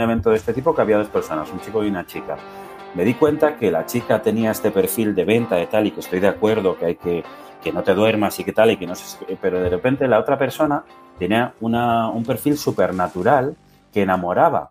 [0.00, 2.36] evento de este tipo que había dos personas, un chico y una chica.
[2.94, 6.00] Me di cuenta que la chica tenía este perfil de venta de tal y que
[6.00, 7.24] estoy de acuerdo que hay que
[7.66, 10.20] que no te duermas y que tal y que no sé, pero de repente la
[10.20, 10.84] otra persona
[11.18, 13.56] tenía una, un perfil supernatural
[13.92, 14.70] que enamoraba.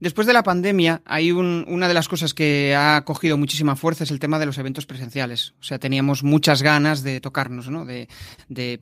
[0.00, 4.10] Después de la pandemia, hay una de las cosas que ha cogido muchísima fuerza es
[4.10, 5.54] el tema de los eventos presenciales.
[5.60, 7.84] O sea, teníamos muchas ganas de tocarnos, ¿no?
[7.84, 8.08] De,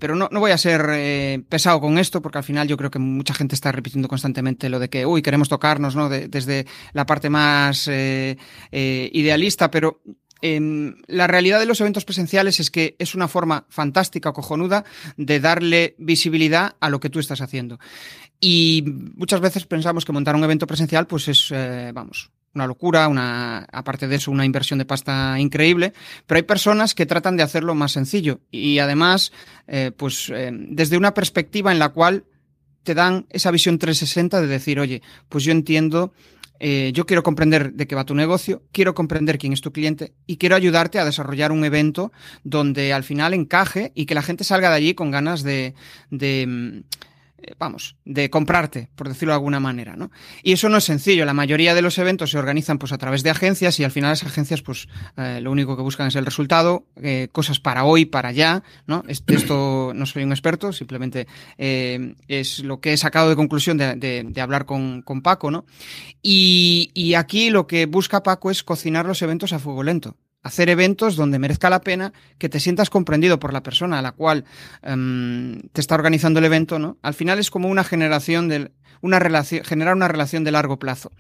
[0.01, 2.91] pero no, no voy a ser eh, pesado con esto, porque al final yo creo
[2.91, 6.09] que mucha gente está repitiendo constantemente lo de que, uy, queremos tocarnos, ¿no?
[6.09, 8.39] desde la parte más eh,
[8.71, 10.01] eh, idealista, pero
[10.41, 14.85] em, la realidad de los eventos presenciales es que es una forma fantástica, cojonuda,
[15.19, 17.79] de darle visibilidad a lo que tú estás haciendo.
[18.45, 18.83] Y
[19.15, 23.61] muchas veces pensamos que montar un evento presencial, pues es, eh, vamos, una locura, una,
[23.71, 25.93] aparte de eso, una inversión de pasta increíble,
[26.27, 29.31] pero hay personas que tratan de hacerlo más sencillo y además,
[29.69, 32.25] eh, pues eh, desde una perspectiva en la cual
[32.83, 36.13] te dan esa visión 360 de decir, oye, pues yo entiendo,
[36.61, 40.37] yo quiero comprender de qué va tu negocio, quiero comprender quién es tu cliente y
[40.37, 42.13] quiero ayudarte a desarrollar un evento
[42.45, 45.75] donde al final encaje y que la gente salga de allí con ganas de,
[46.11, 46.85] de mm, eh,
[47.59, 50.11] vamos, de comprarte, por decirlo de alguna manera, ¿no?
[50.43, 51.25] Y eso no es sencillo.
[51.25, 54.11] La mayoría de los eventos se organizan pues a través de agencias y al final
[54.11, 58.05] las agencias pues eh, lo único que buscan es el resultado, eh, cosas para hoy,
[58.05, 59.05] para allá, ¿no?
[59.09, 61.27] Esto no soy un experto, simplemente
[61.59, 65.65] es lo que he sacado de conclusión de, hablar con, Paco, ¿no?
[66.23, 70.69] Y, y aquí lo que busca Paco es cocinar los eventos a fuego lento hacer
[70.69, 74.45] eventos donde merezca la pena que te sientas comprendido por la persona a la cual
[74.83, 76.99] em, te está organizando el evento, ¿no?
[77.03, 78.73] Al final es como una generación del,
[79.03, 81.13] una relación, generar una relación de largo plazo.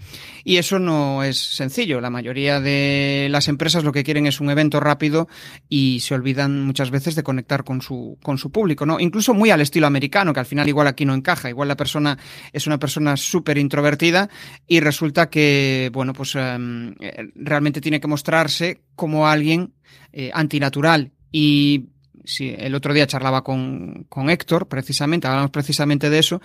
[0.44, 2.00] Y eso no es sencillo.
[2.00, 5.28] La mayoría de las empresas lo que quieren es un evento rápido
[5.68, 9.00] y se olvidan muchas veces de conectar con su, con su público, ¿no?
[9.00, 11.50] Incluso muy al estilo americano, que al final igual aquí no encaja.
[11.50, 12.16] Igual la persona
[12.52, 14.30] es una persona súper introvertida
[14.66, 16.94] y resulta que, bueno, pues em,
[17.34, 19.74] realmente tiene que mostrarse como alguien
[20.12, 21.10] eh, antinatural.
[21.32, 21.88] Y
[22.24, 26.40] sí, el otro día charlaba con, con, Héctor, precisamente, hablamos precisamente de eso,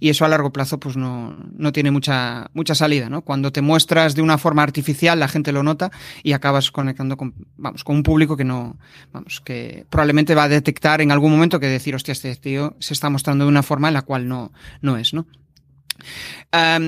[0.00, 3.22] y eso a largo plazo pues no, no tiene mucha, mucha salida, ¿no?
[3.22, 5.90] Cuando te muestras de una forma artificial, la gente lo nota
[6.22, 8.76] y acabas conectando con, vamos, con un público que no,
[9.12, 12.94] vamos, que probablemente va a detectar en algún momento que decir, hostia, este tío se
[12.94, 15.26] está mostrando de una forma en la cual no, no es, ¿no?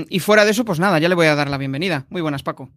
[0.09, 2.07] y fuera de eso, pues nada, ya le voy a dar la bienvenida.
[2.11, 2.71] Muy buenas, Paco.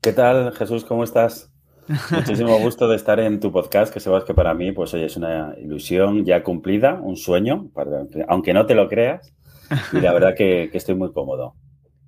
[0.00, 0.84] ¿Qué tal, Jesús?
[0.84, 1.51] ¿Cómo estás?
[2.10, 5.16] Muchísimo gusto de estar en tu podcast, que sabes que para mí, pues hoy es
[5.16, 7.70] una ilusión ya cumplida, un sueño,
[8.28, 9.32] aunque no te lo creas,
[9.92, 11.54] y la verdad que estoy muy cómodo.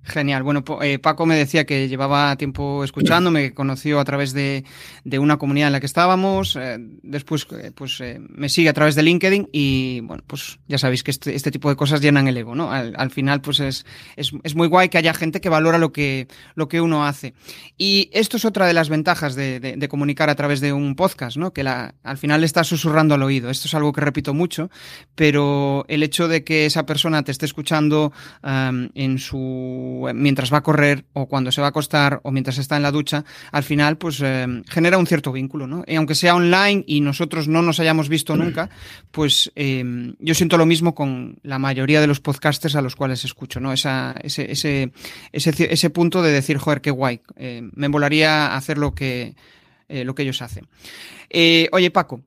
[0.05, 0.43] Genial.
[0.43, 4.63] Bueno, eh, Paco me decía que llevaba tiempo escuchándome, que conoció a través de,
[5.17, 6.55] una comunidad en la que estábamos.
[6.55, 11.01] Eh, después, eh, pues me sigue a través de LinkedIn y, bueno, pues ya sabéis
[11.01, 12.71] que este, este tipo de cosas llenan el ego, ¿no?
[12.71, 13.85] Al, final, pues es,
[14.15, 17.33] es, muy guay que haya gente que valora lo que, lo que uno hace.
[17.75, 21.51] Y esto es otra de las ventajas de, comunicar a través de un podcast, ¿no?
[21.51, 23.49] Que la, al final le estás susurrando al oído.
[23.49, 24.69] Esto es algo que repito mucho,
[25.15, 30.63] pero el hecho de que esa persona te esté escuchando en su mientras va a
[30.63, 33.97] correr o cuando se va a acostar o mientras está en la ducha, al final
[33.97, 35.83] pues eh, genera un cierto vínculo, ¿no?
[35.87, 38.69] Y aunque sea online y nosotros no nos hayamos visto nunca,
[39.11, 43.25] pues eh, yo siento lo mismo con la mayoría de los podcasters a los cuales
[43.25, 43.73] escucho, ¿no?
[43.73, 44.91] Esa, ese, ese,
[45.31, 49.35] ese, ese punto de decir, joder, qué guay, eh, me volaría hacer lo que,
[49.87, 50.67] lo que ellos hacen.
[51.71, 52.21] oye, Paco,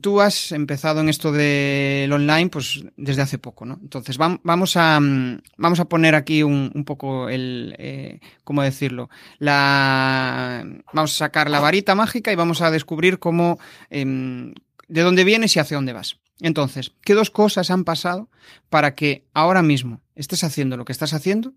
[0.00, 3.78] tú has empezado en esto del online pues desde hace poco, ¿no?
[3.80, 9.08] Entonces vamos a, mm, vamos a poner aquí un, poco el, eh, ¿cómo decirlo?
[9.38, 14.52] La, vamos a sacar la varita mágica y vamos a descubrir cómo, em,
[14.88, 16.18] de dónde vienes y hacia dónde vas.
[16.40, 18.28] Entonces, ¿qué dos cosas han pasado
[18.68, 21.54] para que ahora mismo estés haciendo lo que estás haciendo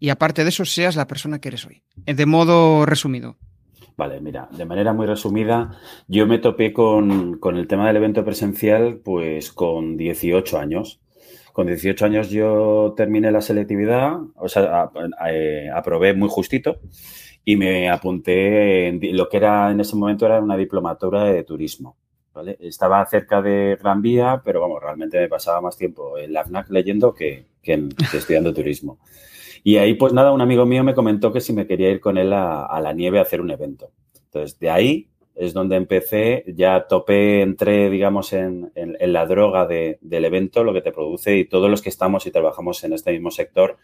[0.00, 1.82] y aparte de eso seas la persona que eres hoy?
[2.06, 3.36] De modo resumido.
[3.96, 8.98] Vale, mira, de manera muy resumida, yo me topé con, el tema del evento presencial
[9.04, 11.00] pues con 18 años.
[11.52, 14.90] Con 18 años yo terminé la selectividad, o sea,
[15.30, 16.80] eh, aprobé muy justito
[17.44, 21.96] y me apunté en lo que era en ese momento era una diplomatura de turismo.
[22.32, 22.56] ¿vale?
[22.58, 26.68] Estaba cerca de Gran Vía, pero vamos, realmente me pasaba más tiempo en la FNAC
[26.70, 28.98] leyendo que, que estudiando turismo.
[29.66, 32.18] Y ahí, pues nada, un amigo mío me comentó que si me quería ir con
[32.18, 33.90] él a, la nieve a hacer un evento.
[34.26, 40.62] Entonces, de ahí es donde empecé, ya topé, entré, digamos, en, la droga del evento,
[40.64, 43.78] lo que te produce y todos los que estamos y trabajamos en este mismo sector,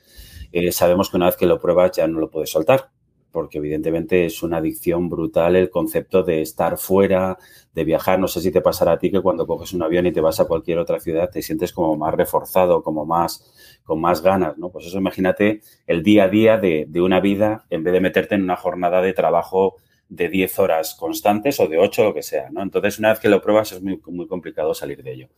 [0.53, 2.91] eh, sabemos que una vez que lo pruebas ya no lo puedes soltar
[3.31, 7.38] porque evidentemente es una adicción brutal el concepto de estar fuera,
[7.75, 8.19] de viajar.
[8.19, 10.41] No sé si te pasará a ti que cuando coges un avión y te vas
[10.41, 14.71] a cualquier otra ciudad te sientes como más reforzado, como más con más ganas, ¿no?
[14.71, 18.43] Pues eso imagínate el día a día de, una vida en vez de meterte en
[18.43, 19.77] una jornada de trabajo
[20.10, 22.62] de 10 horas constantes o de 8, lo que sea, ¿no?
[22.62, 25.28] Entonces, una vez que lo pruebas es muy, muy complicado salir de ello.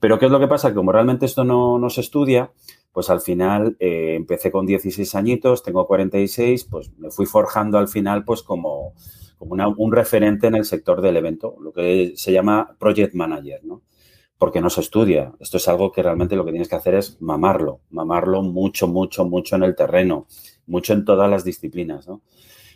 [0.00, 0.72] Pero, ¿qué es lo que pasa?
[0.72, 2.52] Como realmente esto no, no se estudia,
[2.92, 7.88] pues al final eh, empecé con 16 añitos, tengo 46, pues me fui forjando al
[7.88, 8.94] final pues como,
[9.38, 13.82] como un referente en el sector del evento, lo que se llama project manager, ¿no?
[14.38, 15.32] Porque no se estudia.
[15.40, 19.24] Esto es algo que realmente lo que tienes que hacer es mamarlo, mamarlo mucho, mucho,
[19.24, 20.26] mucho en el terreno,
[20.66, 22.22] mucho en todas las disciplinas, ¿no?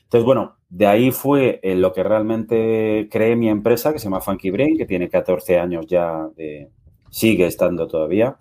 [0.06, 4.50] Entonces, bueno, de ahí fue lo que realmente creé mi empresa, que se llama Funky
[4.50, 6.28] Brain, que tiene 14 años ya,
[7.10, 8.38] sigue estando todavía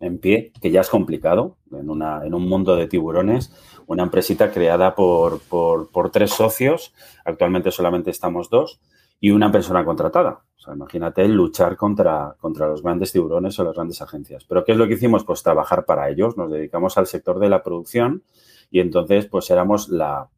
[0.00, 3.52] en pie, que ya es complicado en, una, en un mundo de tiburones,
[3.86, 6.92] una empresita creada por, por, tres socios,
[7.24, 8.80] actualmente solamente estamos dos,
[9.20, 10.42] y una persona contratada.
[10.56, 14.44] O sea, imagínate luchar contra, contra los grandes tiburones o las grandes agencias.
[14.44, 15.24] Pero ¿qué es lo que hicimos?
[15.24, 18.22] Pues trabajar para ellos, nos dedicamos al sector de la producción
[18.70, 20.28] y entonces pues éramos la,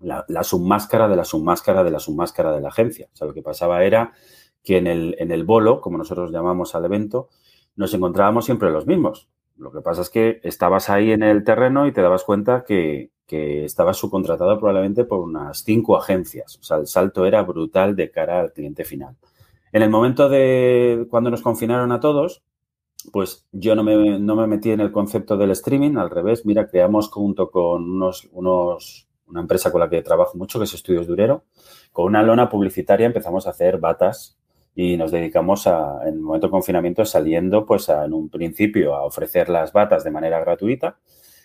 [0.00, 3.08] la, submáscara de la submáscara de la submáscara de la agencia.
[3.12, 4.12] O sea, lo que pasaba era
[4.62, 7.28] que en el, en el bolo, como nosotros llamamos al evento,
[7.76, 9.28] nos encontrábamos siempre los mismos.
[9.56, 13.10] Lo que pasa es que estabas ahí en el terreno y te dabas cuenta que,
[13.30, 16.58] estabas subcontratado probablemente por unas cinco agencias.
[16.58, 19.16] O sea, el salto era brutal de cara al cliente final.
[19.70, 22.42] En el momento de cuando nos confinaron a todos,
[23.12, 26.66] pues yo no me, no me metí en el concepto del streaming, al revés, mira,
[26.66, 31.06] creamos junto con unos, unos, una empresa con la que trabajo mucho, que es Estudios
[31.06, 31.44] Durero,
[31.92, 34.38] con una lona publicitaria empezamos a hacer batas
[34.74, 39.04] y nos dedicamos a, en el momento de confinamiento, saliendo, pues, en un principio a
[39.04, 40.98] ofrecer las batas de manera gratuita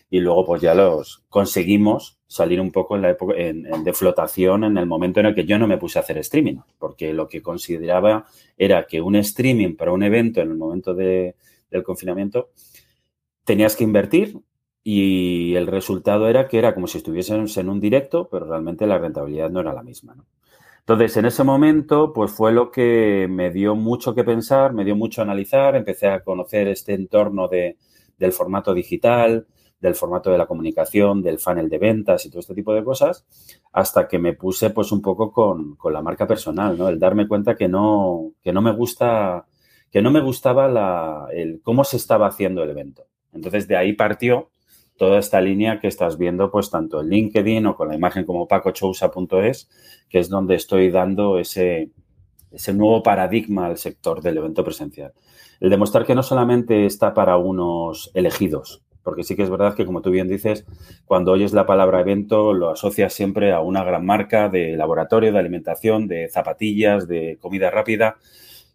[0.10, 4.64] y luego, pues, ya los conseguimos salir un poco en la época en, de flotación
[4.64, 7.28] en el momento en el que yo no me puse a hacer streaming, porque lo
[7.28, 8.26] que consideraba
[8.58, 11.36] era que un streaming para un evento en el momento de,
[11.72, 12.50] del confinamiento
[13.44, 14.38] tenías que invertir
[14.88, 19.00] y el resultado era que era como si estuviésemos en un directo, pero realmente la
[19.00, 20.14] rentabilidad no era la misma.
[20.14, 20.28] ¿no?
[20.82, 24.96] Entonces, en ese momento, pues fue lo que me dio mucho que pensar, me dio
[24.96, 27.78] mucho a analizar, empecé a conocer este entorno de,
[28.20, 29.48] del formato digital,
[29.80, 33.26] del formato de la comunicación, del funnel de ventas y todo este tipo de cosas,
[33.74, 36.90] hasta que me puse pues un poco con, con la marca personal, ¿no?
[36.90, 39.48] El darme cuenta que no, que no me gusta,
[39.90, 43.08] que no me gustaba la, el cómo se estaba haciendo el evento.
[43.34, 44.52] Entonces, de ahí partió
[44.98, 48.48] toda esta línea que estás viendo, pues tanto en LinkedIn o con la imagen como
[48.48, 49.70] pacochousa.es,
[50.10, 51.92] que es donde estoy dando ese,
[52.52, 55.14] ese nuevo paradigma al sector del evento presencial.
[55.60, 59.86] El demostrar que no solamente está para unos elegidos, porque sí que es verdad que,
[59.86, 60.66] como tú bien dices,
[61.06, 65.40] cuando oyes la palabra evento lo asocias siempre a una gran marca de laboratorio, de
[65.40, 68.18] alimentación, de zapatillas, de comida rápida,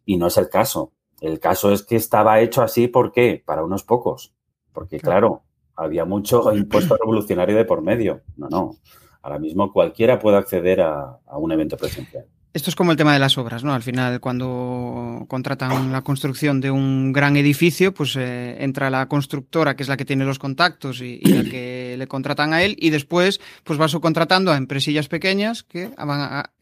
[0.05, 0.93] y no es el caso.
[1.21, 3.43] El caso es que estaba hecho así, ¿por qué?
[3.45, 4.33] Para unos pocos.
[4.73, 5.43] Porque, claro,
[5.81, 8.21] había mucho impuesto revolucionario de por medio.
[8.37, 8.77] No, no.
[9.23, 12.25] Ahora mismo cualquiera puede acceder a, un evento presencial.
[12.53, 13.75] Esto es como el tema de las obras, ¿no?
[13.75, 19.77] Al final, cuando contratan la construcción de un gran edificio, pues eh, entra la constructora,
[19.77, 22.91] que es la que tiene los contactos y, la que le contratan a él, y
[22.91, 25.91] después, pues va subcontratando a empresillas pequeñas que,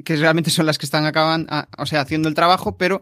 [0.05, 1.47] que realmente son las que están acaban,
[1.79, 3.01] o sea, haciendo el trabajo, pero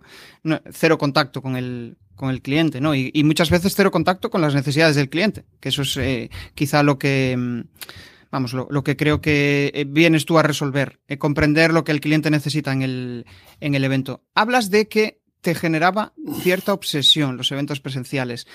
[0.71, 2.95] cero contacto con el, con el cliente, ¿no?
[2.95, 6.83] Y, muchas veces cero contacto con las necesidades del cliente, que eso es eh, quizá
[6.83, 7.61] lo que, mm,
[8.31, 12.01] vamos, lo, que creo que eh, vienes tú a resolver, eh, comprender lo que el
[12.01, 13.27] cliente necesita en el,
[13.61, 14.25] en el evento.
[14.35, 18.49] Hablas de que te generaba cierta obsesión los eventos presenciales.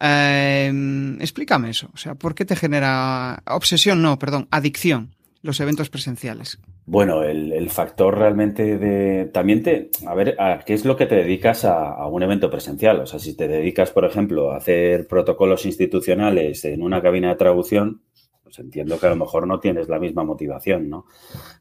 [0.00, 4.00] explícame eso, o sea, ¿por qué te genera obsesión?
[4.00, 6.58] No, perdón, adicción los eventos presenciales?
[6.86, 9.26] Bueno, el, factor realmente de...
[9.26, 9.90] También te...
[10.06, 13.00] A ver, ¿a ¿qué es lo que te dedicas a, un evento presencial?
[13.00, 17.36] O sea, si te dedicas, por ejemplo, a hacer protocolos institucionales en una cabina de
[17.36, 18.02] traducción,
[18.42, 21.04] pues entiendo que a lo mejor no tienes la misma motivación, ¿no?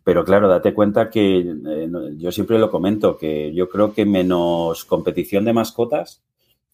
[0.05, 4.85] Pero claro, date cuenta que eh, yo siempre lo comento, que yo creo que menos
[4.85, 6.23] competición de mascotas,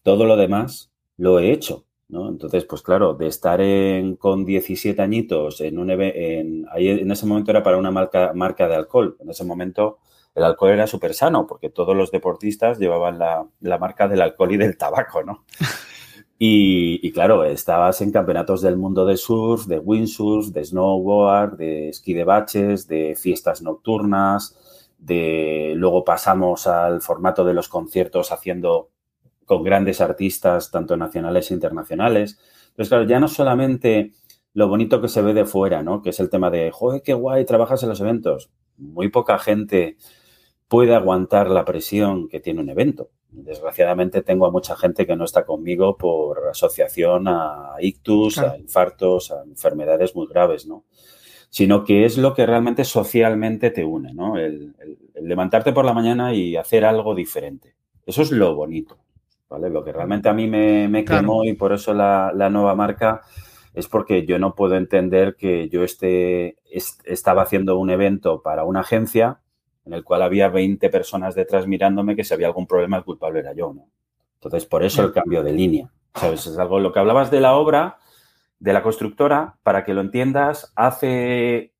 [0.04, 1.84] todo lo demás lo he hecho.
[2.14, 7.26] Entonces, pues claro, de estar en, con 17 añitos en un en, ahí en ese
[7.26, 9.16] momento era para una marca, marca de alcohol.
[9.20, 9.98] En ese momento
[10.34, 14.52] el alcohol era súper sano porque todos los deportistas llevaban la, la, marca del alcohol
[14.52, 15.44] y del tabaco, ¿no?
[16.36, 21.90] Y, y, claro, estabas en campeonatos del mundo de surf, de windsurf, de snowboard, de
[21.90, 24.56] esquí de baches, de fiestas nocturnas,
[24.98, 28.90] de luego pasamos al formato de los conciertos haciendo
[29.44, 32.38] con grandes artistas, tanto nacionales e internacionales.
[32.68, 34.12] Entonces, claro, ya no solamente
[34.52, 36.00] lo bonito que se ve de fuera, ¿no?
[36.00, 38.50] Que es el tema de, joder, qué guay, trabajas en los eventos.
[38.76, 39.96] Muy poca gente
[40.68, 43.10] puede aguantar la presión que tiene un evento.
[43.30, 49.32] Desgraciadamente tengo a mucha gente que no está conmigo por asociación a ictus, a infartos,
[49.32, 50.84] a enfermedades muy graves, ¿no?
[51.50, 54.38] Sino que es lo que realmente socialmente te une, ¿no?
[54.38, 54.74] El,
[55.20, 57.74] levantarte por la mañana y hacer algo diferente.
[58.06, 58.98] Eso es lo bonito,
[59.54, 59.70] ¿vale?
[59.70, 63.22] Lo que realmente a mí me, quemó y por eso la, nueva marca
[63.72, 66.58] es porque yo no puedo entender que yo esté,
[67.04, 69.40] estaba haciendo un evento para una agencia
[69.84, 73.40] en el cual había 20 personas detrás mirándome que si había algún problema el culpable
[73.40, 73.88] era yo, ¿no?
[74.34, 75.90] Entonces, por eso el cambio de línea.
[76.14, 76.46] ¿Sabes?
[76.46, 77.98] Es algo, lo que hablabas de la obra,
[78.58, 81.72] de la constructora, para que lo entiendas, hace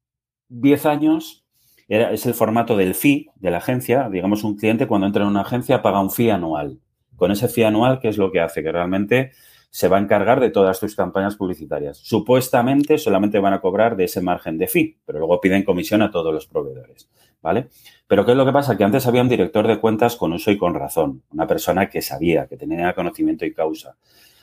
[0.49, 1.45] 10 años
[1.89, 4.09] es el formato del fee de la agencia.
[4.09, 6.81] Digamos, un cliente cuando entra en una agencia paga un fee anual.
[7.17, 8.63] Con ese fee anual, ¿qué es lo que hace?
[8.63, 9.33] Que realmente
[9.71, 11.99] se va a encargar de todas tus campañas publicitarias.
[11.99, 16.11] Supuestamente solamente van a cobrar de ese margen de fee, pero luego piden comisión a
[16.11, 17.11] todos los proveedores,
[17.43, 17.69] ¿vale?
[18.07, 18.77] Pero ¿qué es lo que pasa?
[18.77, 22.03] Que antes había un director de cuentas con uso y con razón, una persona que
[22.03, 23.97] sabía, que tenía conocimiento y causa.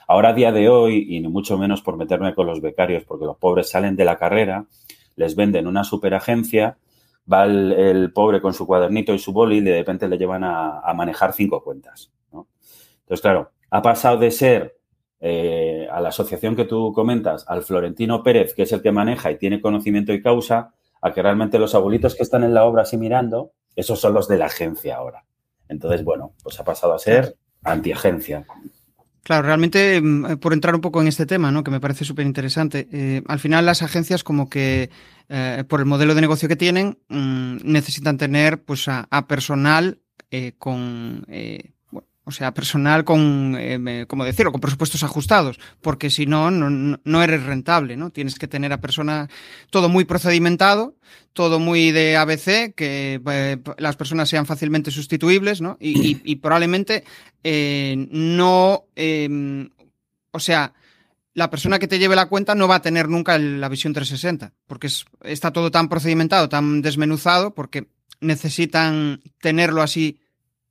[0.07, 3.25] Ahora, a día de hoy, y ni mucho menos por meterme con los becarios, porque
[3.25, 4.65] los pobres salen de la carrera,
[5.15, 6.77] les venden una superagencia,
[7.31, 10.81] va el, pobre con su cuadernito y su boli y de repente le llevan a,
[10.93, 12.11] manejar cinco cuentas.
[13.11, 14.77] Entonces, claro, ha pasado de ser
[15.19, 19.29] eh, a la asociación que tú comentas, al Florentino Pérez, que es el que maneja
[19.29, 22.83] y tiene conocimiento y causa, a que realmente los abuelitos que están en la obra
[22.83, 25.25] así mirando, esos son los de la agencia ahora.
[25.67, 28.45] Entonces, bueno, pues ha pasado a ser antiagencia.
[29.23, 31.65] Claro, realmente, mm, eh, por entrar un poco en este tema, ¿no?
[31.65, 34.89] que me parece súper interesante, eh, al final las agencias como que,
[35.67, 39.99] por el modelo de negocio que tienen, mm, necesitan tener pues, a, personal
[40.59, 41.25] con
[42.31, 47.43] o sea, personal con, eh, como decirlo, con presupuestos ajustados, porque si no, no, eres
[47.43, 48.09] rentable, ¿no?
[48.09, 49.29] Tienes que tener a personas,
[49.69, 50.95] todo muy procedimentado,
[51.33, 55.75] todo muy de ABC, que eh, las personas sean fácilmente sustituibles, ¿no?
[55.81, 57.03] Y, probablemente
[57.43, 59.69] eh, no, em,
[60.31, 60.73] o sea,
[61.33, 64.53] la persona que te lleve la cuenta no va a tener nunca la visión 360,
[64.67, 64.88] porque
[65.23, 67.88] está todo tan procedimentado, tan desmenuzado, porque
[68.21, 70.21] necesitan tenerlo así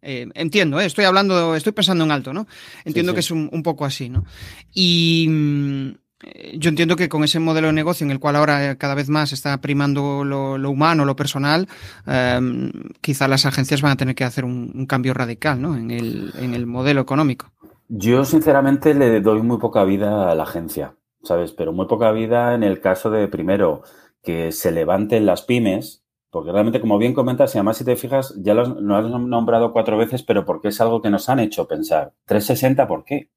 [0.02, 2.46] eh, entiendo, eh, estoy hablando, estoy pensando en alto, ¿no?
[2.84, 4.24] Entiendo que es un, poco así, ¿no?
[4.72, 5.88] Y mm,
[6.22, 9.08] eh, yo entiendo que con ese modelo de negocio en el cual ahora cada vez
[9.08, 11.68] más está primando lo, humano, lo personal,
[12.06, 15.76] em, quizá las agencias van a tener que hacer un, cambio radical, ¿no?
[15.76, 17.50] En el, en el modelo económico.
[17.88, 21.52] Yo sinceramente le doy muy poca vida a la agencia, ¿sabes?
[21.52, 23.82] Pero muy poca vida en el caso de, primero,
[24.22, 25.99] que se levanten las pymes
[26.30, 29.98] porque realmente, como bien comentas, y además si te fijas, ya lo, has nombrado cuatro
[29.98, 32.12] veces, pero porque es algo que nos han hecho pensar.
[32.26, 33.30] 360, ¿por qué?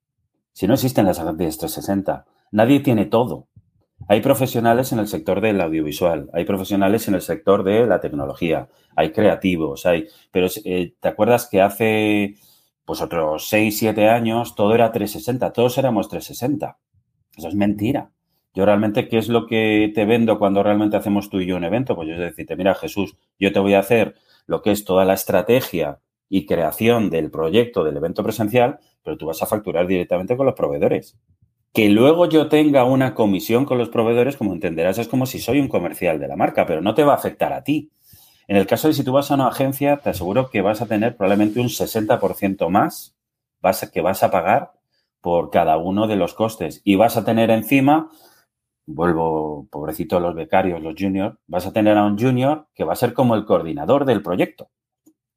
[0.54, 3.48] Si no existen las agencias 360, nadie tiene todo.
[4.08, 8.70] Hay profesionales en el sector del audiovisual, hay profesionales en el sector de la tecnología,
[8.96, 10.08] hay creativos, hay.
[10.32, 12.36] Pero eh, ¿te acuerdas que hace
[12.86, 16.78] pues otros 6, 7 años todo era 360, todos éramos 360?
[17.38, 18.12] Eso es mentira.
[18.54, 21.64] Yo realmente, ¿qué es lo que te vendo cuando realmente hacemos tú y yo un
[21.64, 21.96] evento?
[21.96, 25.06] Pues yo es decirte, mira, Jesús, yo te voy a hacer lo que es toda
[25.06, 30.38] la estrategia y creación del proyecto del evento presencial, pero tú vas a facturar directamente
[30.38, 31.18] con los proveedores.
[31.74, 35.60] Que luego yo tenga una comisión con los proveedores, como entenderás, es como si soy
[35.60, 37.92] un comercial de la marca, pero no te va a afectar a ti.
[38.48, 40.86] En el caso de si tú vas a una agencia, te aseguro que vas a
[40.86, 43.16] tener probablemente un 60% más
[43.92, 44.74] que vas a pagar
[45.22, 48.10] por cada uno de los costes y vas a tener encima
[48.86, 52.98] vuelvo, pobrecito los becarios, los juniors, vas a tener a un junior que va a
[52.98, 54.70] ser como el coordinador del proyecto.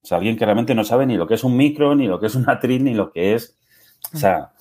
[0.03, 2.21] O sea, alguien que realmente no sabe ni lo que es un micro, ni lo
[2.21, 3.59] que es una atriz, ni lo que es.
[4.15, 4.53] O sea,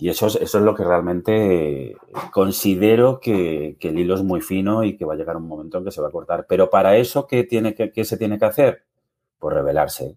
[0.00, 1.94] y eso es, eso es lo que realmente
[2.32, 5.84] considero que, el hilo es muy fino y que va a llegar un momento en
[5.84, 6.46] que se va a cortar.
[6.48, 8.84] Pero para eso, ¿qué, tiene que, qué se tiene que hacer?
[9.38, 10.16] Pues revelarse.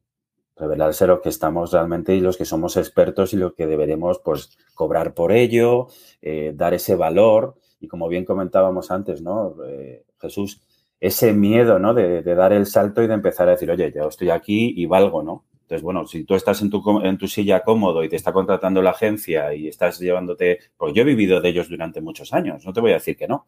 [0.55, 4.57] Revelarse lo que estamos realmente y los que somos expertos y lo que deberemos pues
[4.73, 5.87] cobrar por ello,
[6.25, 9.57] eh, dar ese valor y como bien comentábamos antes, ¿no?
[9.67, 10.61] Eh, Jesús,
[10.97, 11.93] ese miedo, ¿no?
[11.93, 15.21] De, dar el salto y de empezar a decir, oye, yo estoy aquí y valgo,
[15.21, 15.43] ¿no?
[15.63, 18.81] Entonces, bueno, si tú estás en tu, en tu silla cómodo y te está contratando
[18.81, 22.71] la agencia y estás llevándote, pues yo he vivido de ellos durante muchos años, no
[22.71, 23.47] te voy a decir que no,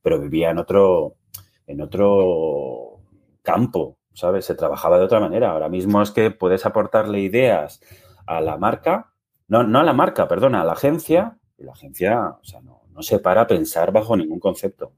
[0.00, 1.16] pero vivía en otro,
[1.66, 3.00] en otro
[3.42, 4.44] campo, ¿sabes?
[4.44, 5.50] Se trabajaba de otra manera.
[5.50, 7.80] Ahora mismo es que puedes aportarle ideas
[8.26, 9.12] a la marca,
[9.48, 12.82] no, no a la marca, perdona, a la agencia, y la agencia, o sea, no,
[12.94, 14.92] no se para a pensar bajo ningún concepto.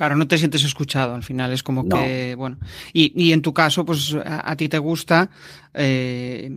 [0.00, 2.56] Claro, no te sientes escuchado al final, es como que, bueno,
[2.94, 5.28] y, en tu caso, pues a, ti te gusta
[5.74, 6.50] eh,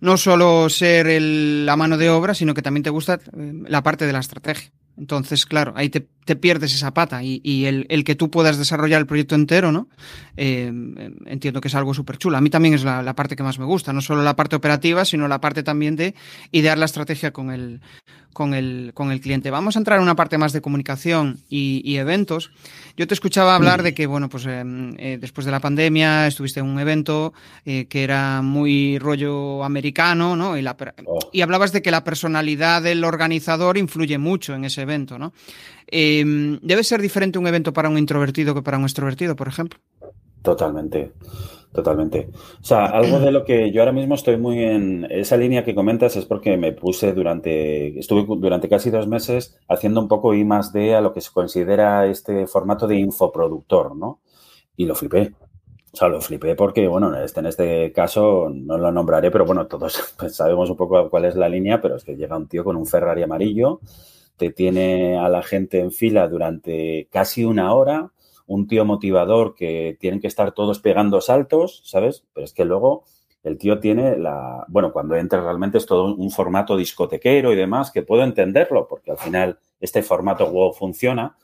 [0.00, 4.06] no solo ser la mano de obra, sino que también te gusta eh, la parte
[4.06, 4.72] de la estrategia.
[4.96, 6.00] Entonces, claro, ahí te,
[6.36, 9.88] pierdes esa pata y, el, que tú puedas desarrollar el proyecto entero, ¿no?
[10.36, 10.72] Eh,
[11.26, 12.36] entiendo que es algo súper chulo.
[12.36, 15.04] A mí también es la, parte que más me gusta, no solo la parte operativa,
[15.04, 16.14] sino la parte también de
[16.52, 17.80] idear la estrategia con el,
[18.32, 19.50] con el, con el cliente.
[19.50, 22.50] Vamos a entrar en una parte más de comunicación y, eventos.
[22.96, 26.60] Yo te escuchaba hablar de que, bueno, pues em, eh, después de la pandemia estuviste
[26.60, 27.32] en un evento
[27.64, 30.56] eh, que era muy rollo americano, ¿no?
[30.56, 31.18] Y, oh.
[31.32, 35.32] y, hablabas de que la personalidad del organizador influye mucho en ese evento, ¿no?
[35.86, 39.80] Em, ¿Debe ser diferente un evento para un introvertido que para un extrovertido, por ejemplo?
[40.42, 41.12] Totalmente.
[41.72, 42.30] Totalmente.
[42.60, 45.74] O sea, algo de lo que yo ahora mismo estoy muy en esa línea que
[45.74, 50.44] comentas es porque me puse durante, estuve durante casi dos meses haciendo un poco I
[50.44, 54.20] más D a lo que se considera este formato de infoproductor, ¿no?
[54.76, 55.32] Y lo flipé.
[55.92, 59.66] O sea, lo flipé porque, bueno, este, en este caso no lo nombraré, pero bueno,
[59.68, 62.64] todos pues, sabemos un poco cuál es la línea, pero es que llega un tío
[62.64, 63.80] con un Ferrari amarillo,
[64.36, 68.10] te tiene a la gente en fila durante casi una hora,
[68.50, 72.24] un tío motivador que tienen que estar todos pegando saltos, ¿sabes?
[72.34, 73.04] Pero es que luego
[73.44, 77.92] el tío tiene la, bueno, cuando entra realmente es todo un formato discotequero y demás,
[77.92, 81.36] que puedo entenderlo, porque al final este formato WoW funciona,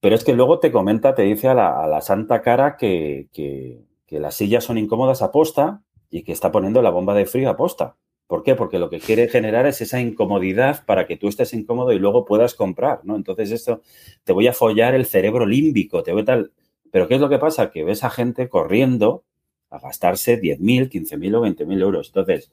[0.00, 4.18] pero es que luego te comenta, te dice a la, santa cara que, que, que,
[4.18, 7.56] las sillas son incómodas a posta y que está poniendo la bomba de frío a
[7.56, 7.96] posta.
[8.34, 8.56] ¿Por qué?
[8.56, 12.24] Porque lo que quiere generar es esa incomodidad para que tú estés incómodo y luego
[12.24, 13.14] puedas comprar, ¿no?
[13.14, 13.80] Entonces esto,
[14.24, 16.50] te voy a follar el cerebro límbico, te voy tal...
[16.90, 17.70] Pero ¿qué es lo que pasa?
[17.70, 19.22] Que ves a gente corriendo
[19.70, 22.08] a gastarse 10.000, 15.000 o 20.000 euros.
[22.08, 22.50] Entonces,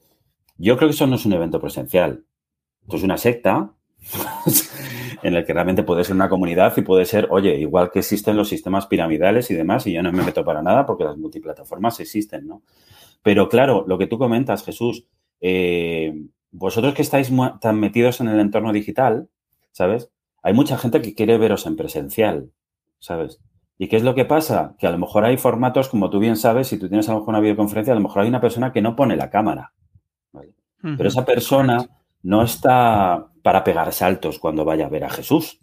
[0.56, 2.26] yo creo que eso no es un evento presencial.
[2.82, 3.72] Esto es una secta
[5.24, 8.36] en el que realmente puede ser una comunidad y puede ser, oye, igual que existen
[8.36, 11.98] los sistemas piramidales y demás, y yo no me meto para nada porque las multiplataformas
[11.98, 12.62] existen, ¿no?
[13.24, 15.08] Pero claro, lo que tú comentas, Jesús,
[15.42, 16.14] eh,
[16.52, 17.30] vosotros que estáis
[17.60, 19.28] tan metidos en el entorno digital,
[19.72, 20.10] ¿sabes?
[20.42, 22.50] Hay mucha gente que quiere veros en presencial,
[22.98, 23.40] ¿sabes?
[23.76, 24.76] ¿Y qué es lo que pasa?
[24.78, 27.18] Que a lo mejor hay formatos, como tú bien sabes, si tú tienes a lo
[27.18, 29.72] mejor una videoconferencia, a lo mejor hay una persona que no pone la cámara.
[30.80, 31.88] Pero esa persona
[32.22, 35.60] no está para pegar saltos cuando vaya a ver a Jesús,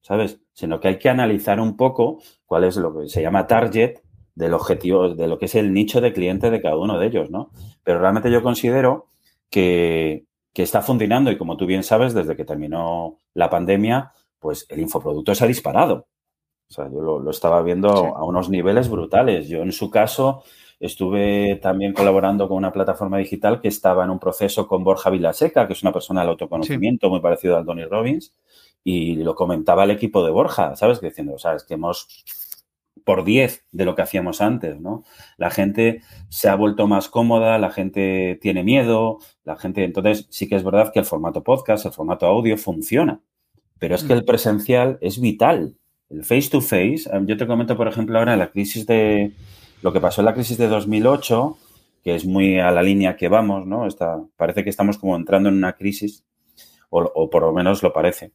[0.00, 0.40] ¿sabes?
[0.52, 4.00] Sino que hay que analizar un poco cuál es lo que se llama target
[4.34, 7.30] del objetivo, de lo que es el nicho de cliente de cada uno de ellos,
[7.30, 7.50] ¿no?
[7.84, 9.08] Pero realmente yo considero
[9.50, 14.80] que, está funcionando y como tú bien sabes, desde que terminó la pandemia, pues el
[14.80, 16.08] infoproducto se ha disparado.
[16.68, 19.48] O sea, yo lo, estaba viendo a unos niveles brutales.
[19.48, 20.42] Yo en su caso
[20.80, 25.66] estuve también colaborando con una plataforma digital que estaba en un proceso con Borja Vilaseca,
[25.66, 28.34] que es una persona del autoconocimiento muy parecido al Tony Robbins,
[28.82, 31.00] y lo comentaba el equipo de Borja, ¿sabes?
[31.00, 32.24] Que diciendo, sabes que hemos
[33.04, 35.04] por 10 de lo que hacíamos antes, ¿no?
[35.36, 40.48] La gente se ha vuelto más cómoda, la gente tiene miedo, la gente, entonces sí
[40.48, 43.20] que es verdad que el formato podcast, el formato audio funciona,
[43.78, 44.26] pero es que el mm.
[44.26, 45.76] presencial es vital.
[46.08, 49.32] El face to face, eh, yo te comento, por ejemplo, ahora la crisis de,
[49.82, 51.58] lo que pasó en la crisis de 2008,
[52.02, 53.86] que es muy a la línea que vamos, ¿no?
[53.86, 56.24] Está, parece que estamos como entrando en una crisis,
[56.90, 58.32] o, por lo menos lo parece.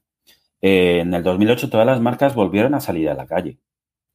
[0.61, 3.57] Eh, en el 2008 todas las marcas volvieron a salir a la calle,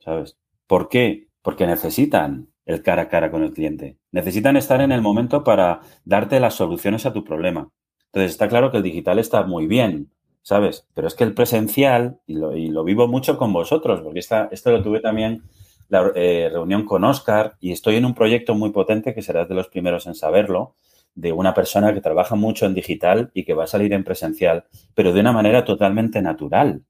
[0.07, 0.39] ¿sabes?
[0.69, 1.27] ¿Por qué?
[1.43, 3.99] Porque necesitan el cara a cara con el cliente.
[4.13, 7.71] Necesitan estar en el momento para darte las soluciones a tu problema.
[8.07, 10.87] Entonces, está claro que el digital está muy bien, ¿sabes?
[10.95, 14.83] Pero es que el presencial, y lo, vivo mucho con vosotros, porque esta, esto lo
[14.83, 15.43] tuve también
[15.89, 19.57] la eh, reunión con Oscar y estoy en un proyecto muy potente que serás de
[19.57, 20.77] los primeros en saberlo,
[21.17, 24.67] de una persona que trabaja mucho en digital y que va a salir en presencial,
[24.95, 26.85] pero de una manera totalmente natural.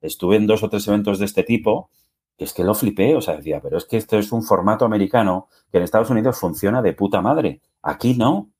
[0.00, 1.90] Estuve en dos o tres eventos de este tipo
[2.38, 5.48] es que lo flipé, o sea, decía, pero es que esto es un formato americano
[5.70, 7.60] que en Estados Unidos funciona de puta madre.
[7.82, 8.50] Aquí no,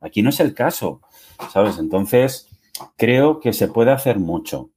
[0.00, 1.00] aquí no es el caso,
[1.52, 1.78] ¿sabes?
[1.78, 2.48] Entonces,
[2.96, 4.70] creo que se puede hacer mucho,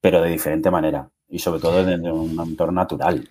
[0.00, 3.28] pero de diferente manera y sobre todo en un entorno natural.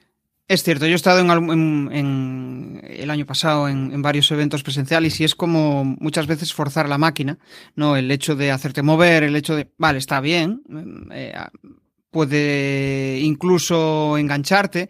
[0.47, 5.33] Es cierto, yo he estado en, el año pasado en, varios eventos presenciales y es
[5.33, 7.39] como muchas veces forzar la máquina,
[7.75, 7.95] ¿no?
[7.95, 10.61] El hecho de hacerte mover, el hecho de, vale, está bien,
[11.11, 11.33] eh,
[12.15, 14.89] puede incluso engancharte,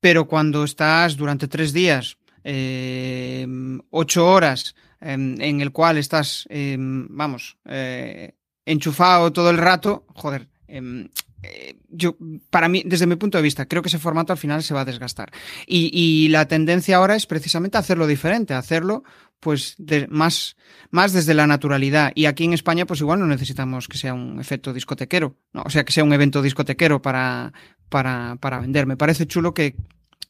[0.00, 3.46] pero cuando estás durante tres días, eh,
[3.90, 8.32] ocho horas, en el cual estás, em, vamos, eh,
[8.66, 11.08] enchufado todo el rato, joder, em,
[11.42, 12.16] eh, yo,
[12.50, 14.80] para mí, desde mi punto de vista, creo que ese formato al final se va
[14.80, 15.30] a desgastar.
[15.66, 19.04] Y, la tendencia ahora es precisamente hacerlo diferente, hacerlo
[19.40, 19.76] pues
[20.08, 20.56] más,
[20.90, 22.10] más desde la naturalidad.
[22.14, 25.62] Y aquí en España, pues igual no necesitamos que sea un efecto discotequero, ¿no?
[25.64, 27.52] o sea, que sea un evento discotequero para,
[27.88, 28.86] para, para vender.
[28.86, 29.76] Me parece chulo que,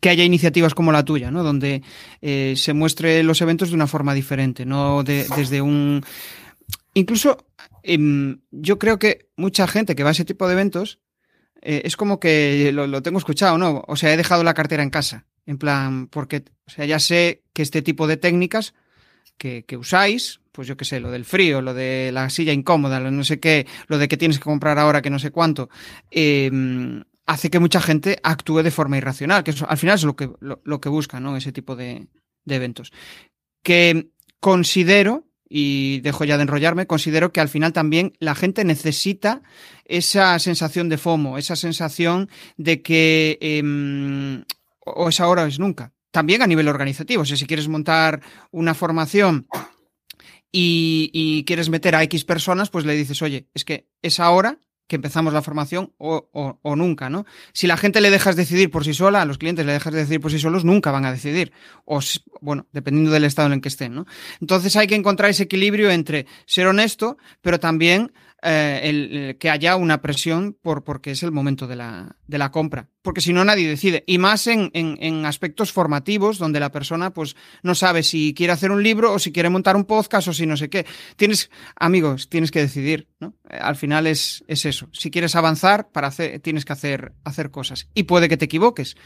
[0.01, 1.43] que haya iniciativas como la tuya, ¿no?
[1.43, 1.83] Donde
[2.21, 6.05] eh, se muestre los eventos de una forma diferente, no desde un...
[6.93, 7.47] Incluso
[7.95, 11.01] em, yo creo que mucha gente que va a ese tipo de eventos
[11.63, 13.83] eh, es como que lo, tengo escuchado, ¿no?
[13.89, 17.43] O sea, he dejado la cartera en casa, en plan, porque, o sea, ya sé
[17.53, 18.75] que este tipo de técnicas
[19.37, 23.11] que, usáis, pues yo qué sé, lo del frío, lo de la silla incómoda, lo
[23.11, 25.69] no sé qué, lo de que tienes que comprar ahora que no sé cuánto,
[26.11, 26.51] eh,
[27.29, 30.81] hace que mucha gente actúe de forma irracional, que al final es lo que, lo,
[30.81, 31.37] que busca, ¿no?
[31.37, 32.09] Ese tipo de,
[32.47, 32.91] eventos.
[33.63, 34.09] Que
[34.41, 39.43] considero, y dejo ya de enrollarme, considero que al final también la gente necesita
[39.85, 44.45] esa sensación de FOMO, esa sensación de que em,
[44.85, 45.93] o es ahora o es nunca.
[46.11, 49.47] También a nivel organizativo, si quieres montar una formación
[50.51, 54.59] y, y, quieres meter a X personas, pues le dices, oye, es que es ahora
[54.89, 56.29] que empezamos la formación o,
[56.63, 57.27] o, nunca, ¿no?
[57.53, 60.21] Si la gente le dejas decidir por sí sola, a los clientes le dejas decidir
[60.21, 61.53] por sí solos, nunca van a decidir.
[61.85, 62.01] O,
[62.41, 64.07] bueno, dependiendo del estado en el que estén, ¿no?
[64.41, 69.75] Entonces hay que encontrar ese equilibrio entre ser honesto, pero también eh, el, que haya
[69.75, 72.89] una presión por, porque es el momento de la, de la compra.
[73.03, 74.05] Porque si no, nadie decide.
[74.07, 78.71] Y más en, en, aspectos formativos, donde la persona pues no sabe si quiere hacer
[78.71, 80.87] un libro o si quiere montar un podcast o si no sé qué.
[81.17, 83.35] Tienes, amigos, tienes que decidir, ¿no?
[83.49, 84.89] Al final es, es eso.
[84.93, 87.89] Si quieres avanzar, para hacer, tienes que hacer, hacer cosas.
[87.95, 88.97] Y puede que te equivoques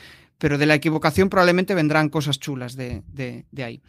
[0.43, 3.81] pero de la equivocación probablemente vendrán cosas chulas de, ahí.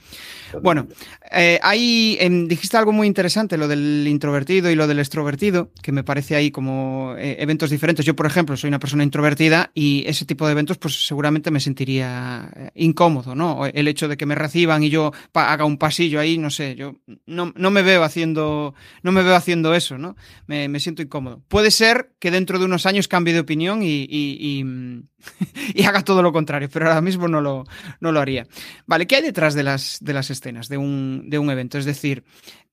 [0.61, 0.87] Bueno,
[1.31, 5.91] eh, ahí em, dijiste algo muy interesante, lo del introvertido y lo del extrovertido, que
[5.91, 8.05] me parece ahí como eh, eventos diferentes.
[8.05, 11.59] Yo, por ejemplo, soy una persona introvertida y ese tipo de eventos, pues seguramente me
[11.59, 13.65] sentiría eh, incómodo, ¿no?
[13.65, 16.97] El hecho de que me reciban y yo haga un pasillo ahí, no sé, yo
[17.25, 20.15] no, me veo haciendo, no me veo haciendo eso, ¿no?
[20.45, 21.41] Me, siento incómodo.
[21.47, 26.31] Puede ser que dentro de unos años cambie de opinión y, y haga todo lo
[26.31, 27.65] contrario contrario, pero ahora mismo no lo,
[27.99, 28.47] no lo haría.
[28.85, 31.77] Vale, ¿qué hay detrás de las, de las escenas de un, de un evento?
[31.77, 32.23] Es decir,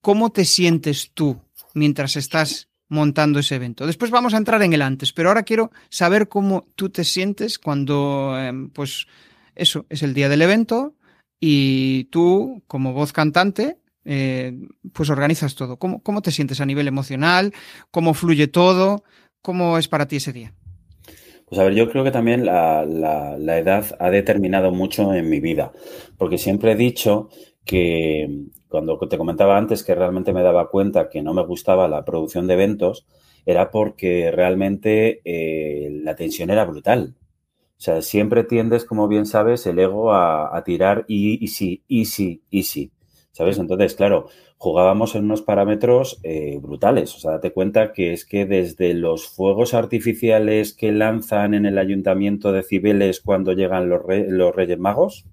[0.00, 1.40] ¿cómo te sientes tú
[1.74, 3.86] mientras estás montando ese evento.
[3.86, 7.58] Después vamos a entrar en el antes, pero ahora quiero saber cómo tú te sientes
[7.58, 9.06] cuando, em, pues,
[9.54, 10.96] eso, es el día del evento
[11.40, 14.58] y tú, como voz cantante, eh,
[14.92, 15.78] pues organizas todo.
[15.78, 17.54] ¿Cómo, ¿Cómo te sientes a nivel emocional?
[17.90, 19.04] ¿Cómo fluye todo?
[19.40, 20.52] ¿Cómo es para ti ese día?
[21.50, 22.84] Pues a ver, yo creo que también la,
[23.58, 25.72] edad ha determinado mucho en mi vida,
[26.16, 27.28] porque siempre he dicho
[27.64, 32.04] que cuando te comentaba antes que realmente me daba cuenta que no me gustaba la
[32.04, 33.04] producción de eventos,
[33.46, 37.16] era porque realmente eh, la tensión era brutal.
[37.78, 41.84] O sea, siempre tiendes, como bien sabes, el ego a, a tirar y, y sí,
[41.88, 42.92] y sí, y sí.
[43.32, 43.58] ¿Sabes?
[43.58, 47.14] Entonces, claro, jugábamos en unos parámetros eh, brutales.
[47.14, 51.78] O sea, date cuenta que es que desde los fuegos artificiales que lanzan en el
[51.78, 55.26] ayuntamiento de Cibeles cuando llegan los, los Reyes Magos,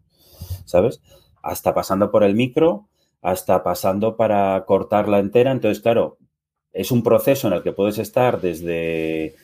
[0.66, 1.02] ¿sabes?
[1.42, 2.88] Hasta pasando por el micro,
[3.22, 5.52] hasta pasando para cortarla entera.
[5.52, 6.20] Entonces, claro,
[6.72, 9.36] es un proceso en el que puedes estar desde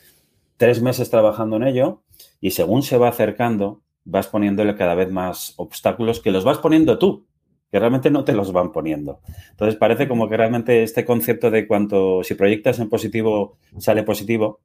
[0.56, 2.02] tres meses trabajando en ello
[2.40, 6.98] y según se va acercando, vas poniéndole cada vez más obstáculos que los vas poniendo
[6.98, 7.26] tú
[7.74, 9.18] que realmente no te los van poniendo.
[9.50, 14.60] Entonces parece como que realmente este concepto de cuanto si proyectas en positivo sale positivo,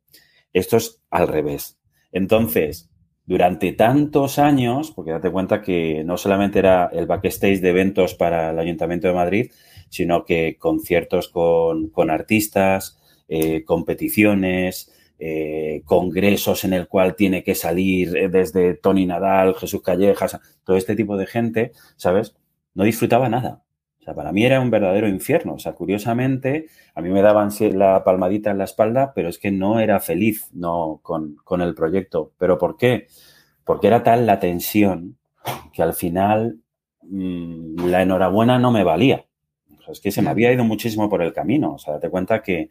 [0.53, 1.79] esto es al revés.
[2.11, 2.91] Entonces,
[3.25, 8.51] durante tantos años, porque date cuenta que no solamente era el backstage de eventos para
[8.51, 9.51] el Ayuntamiento de Madrid,
[9.89, 18.15] sino que conciertos con, artistas, eh, competiciones, eh, congresos en el cual tiene que salir
[18.15, 22.35] eh, desde Tony Nadal, Jesús Callejas, todo este tipo de gente, ¿sabes?
[22.79, 23.61] No disfrutaba nada.
[23.99, 25.55] O sea, para mí era un verdadero infierno.
[25.55, 29.51] O sea, curiosamente, a mí me daban la palmadita en la espalda, pero es que
[29.51, 32.31] no era feliz no, con, el proyecto.
[32.37, 33.07] ¿Pero por qué?
[33.65, 35.17] Porque era tal la tensión
[35.73, 36.61] que al final
[37.01, 39.25] mm, la enhorabuena no me valía.
[39.89, 41.73] es que se me había ido muchísimo por el camino.
[41.73, 42.69] O sea, date cuenta que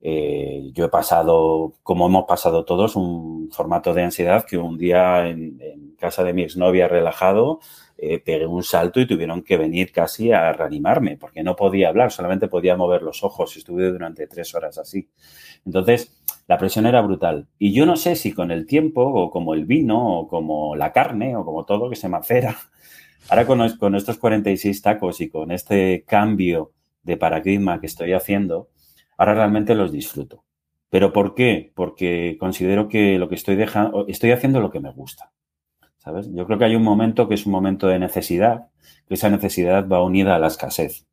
[0.00, 5.26] eh, yo he pasado, como hemos pasado todos, un formato de ansiedad que un día
[5.26, 7.58] en, en casa de mi exnovia relajado
[8.02, 12.10] eh, pegué un salto y tuvieron que venir casi a reanimarme, porque no podía hablar,
[12.10, 13.54] solamente podía mover los ojos.
[13.58, 15.10] Estuve durante tres horas así.
[15.66, 17.48] Entonces, la presión era brutal.
[17.58, 20.92] Y yo no sé si con el tiempo, o como el vino, o como la
[20.92, 22.56] carne, o como todo que se macera,
[23.28, 28.70] ahora con, con estos 46 tacos y con este cambio de paradigma que estoy haciendo,
[29.18, 30.44] ahora realmente los disfruto.
[30.88, 31.70] ¿Pero por qué?
[31.74, 35.32] Porque considero que lo que estoy dejando, estoy haciendo lo que me gusta.
[36.00, 36.30] ¿Sabes?
[36.32, 38.68] Yo creo que hay un momento que es un momento de necesidad,
[39.06, 41.06] que esa necesidad va unida a la escasez.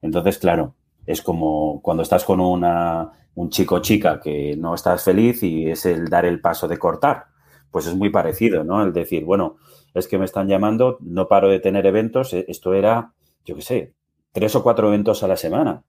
[0.00, 0.74] Entonces, claro,
[1.04, 5.68] es como cuando estás con una, un chico o chica que no estás feliz y
[5.68, 7.26] es el dar el paso de cortar.
[7.70, 8.82] Pues es muy parecido, ¿no?
[8.82, 9.58] El decir, bueno,
[9.92, 13.12] es que me están llamando, no paro de tener eventos, e, esto era,
[13.44, 13.94] yo qué sé,
[14.32, 15.84] tres o cuatro eventos a la semana,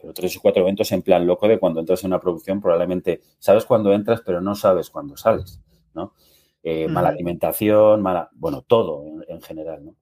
[0.00, 3.22] pero tres o cuatro eventos en plan loco de cuando entras en una producción, probablemente
[3.40, 5.60] sabes cuándo entras, pero no sabes cuándo sales,
[5.94, 6.14] ¿no?
[6.62, 9.94] Eh, mala alimentación, mala, bueno, todo en, general, ¿no?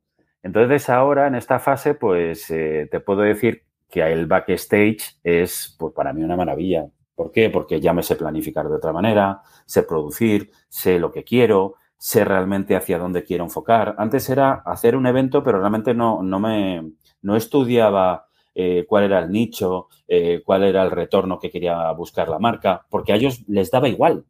[0.43, 5.93] Entonces ahora en esta fase, pues eh, te puedo decir que el backstage es, pues
[5.95, 6.87] para mí, una maravilla.
[7.15, 7.51] ¿Por qué?
[7.51, 12.25] Porque ya me sé planificar de otra manera, sé producir, sé lo que quiero, sé
[12.25, 13.95] realmente hacia dónde quiero enfocar.
[13.99, 16.93] Antes era hacer un evento, pero realmente no, no me
[17.23, 22.29] no estudiaba eh, cuál era el nicho, eh, cuál era el retorno que quería buscar
[22.29, 24.25] la marca, porque a ellos les daba igual.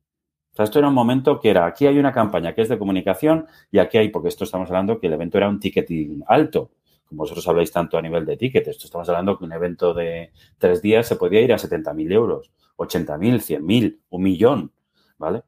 [0.56, 2.78] O sea, esto era un momento que era, aquí hay una campaña que es de
[2.78, 6.70] comunicación y aquí hay, porque esto estamos hablando que el evento era un ticketing alto
[7.08, 10.32] como vosotros habláis tanto a nivel de tickets, esto estamos hablando que un evento de
[10.58, 14.72] tres días se podía ir a 70.000 euros, 80.000, 100.000, un millón,
[15.18, 15.42] ¿vale?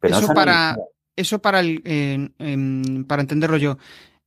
[0.00, 0.76] Pero eso, para,
[1.14, 2.32] eso para, el,
[3.06, 3.76] para entenderlo yo,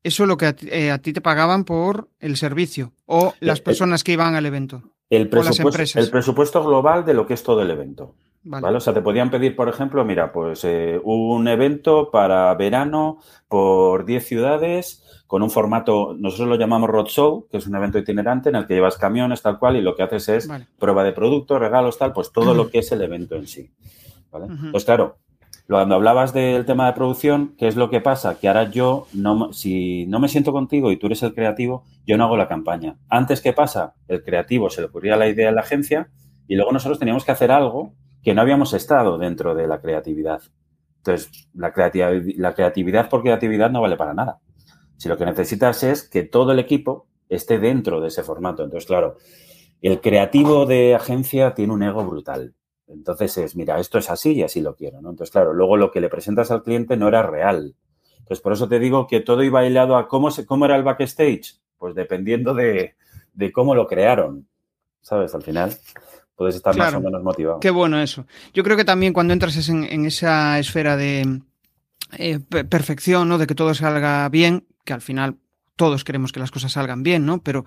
[0.04, 3.64] eso es lo que eh, a, ti te pagaban por el servicio o las eh,
[3.64, 4.84] personas que iban al evento.
[5.10, 8.16] El presupuesto, el presupuesto global de lo que es todo el evento.
[8.44, 8.76] Vale.
[8.76, 14.06] O sea, te podían pedir, por ejemplo, mira, pues eh, un evento para verano por
[14.06, 18.56] 10 ciudades con un formato, nosotros lo llamamos roadshow, que es un evento itinerante en
[18.56, 21.98] el que llevas camiones tal cual y lo que haces es prueba de producto, regalos,
[21.98, 23.72] tal, pues todo lo que es el evento en sí.
[24.32, 24.48] ¿vale?
[24.72, 25.20] Pues claro,
[25.68, 28.40] cuando hablabas del tema de producción, ¿qué es lo que pasa?
[28.40, 32.18] Que ahora yo, no, si no me siento contigo y tú eres el creativo, yo
[32.18, 32.98] no hago la campaña.
[33.08, 33.94] Antes, ¿qué pasa?
[34.10, 36.10] El creativo se le ocurría la idea en la agencia
[36.48, 40.42] y luego nosotros teníamos que hacer algo que no habíamos estado dentro de la creatividad.
[40.98, 44.40] Entonces, la creatividad, la creatividad por creatividad no vale para nada.
[44.98, 48.64] Si lo que necesitas es que todo el equipo esté dentro de ese formato.
[48.64, 49.18] Entonces, claro,
[49.82, 52.54] el creativo de agencia tiene un ego brutal.
[52.88, 54.98] Entonces es, mira, esto es así y así lo quiero.
[54.98, 57.76] Entonces, claro, luego lo que le presentas al cliente no era real.
[58.20, 60.84] Entonces, por eso te digo que todo iba hilado a cómo, se, cómo era el
[60.84, 61.60] backstage.
[61.78, 62.96] Pues dependiendo de,
[63.34, 64.48] de cómo lo crearon,
[65.02, 65.34] ¿sabes?
[65.34, 65.76] Al final
[66.36, 67.60] puedes estar más o menos motivado.
[67.60, 68.26] Qué bueno eso.
[68.54, 71.42] Yo creo que también cuando entras en, esa esfera de
[72.18, 73.38] eh, perfección, ¿no?
[73.38, 75.38] De que todo salga bien, que al final
[75.76, 77.42] todos queremos que las cosas salgan bien, ¿no?
[77.42, 77.66] Pero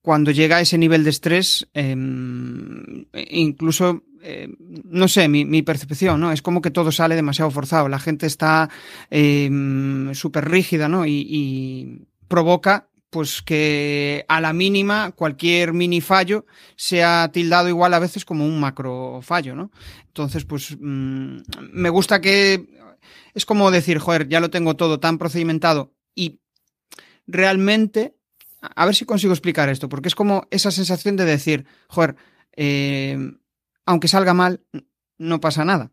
[0.00, 6.32] cuando llega a ese nivel de estrés, em, incluso, em, no sé, mi, percepción, ¿no?
[6.32, 7.88] Es como que todo sale demasiado forzado.
[7.88, 8.68] La gente está
[9.10, 11.06] em, súper rígida, ¿no?
[11.06, 16.46] y provoca pues que a la mínima cualquier mini fallo
[16.76, 19.70] sea tildado igual a veces como un macro fallo, ¿no?
[20.06, 21.40] Entonces, pues mm,
[21.72, 22.66] me gusta que
[23.34, 26.40] es como decir, joder, ya lo tengo todo tan procedimentado y
[27.26, 28.16] realmente,
[28.62, 32.16] a ver si consigo explicar esto, porque es como esa sensación de decir, joder,
[32.56, 33.18] eh,
[33.84, 34.62] aunque salga mal,
[35.18, 35.90] no pasa nada.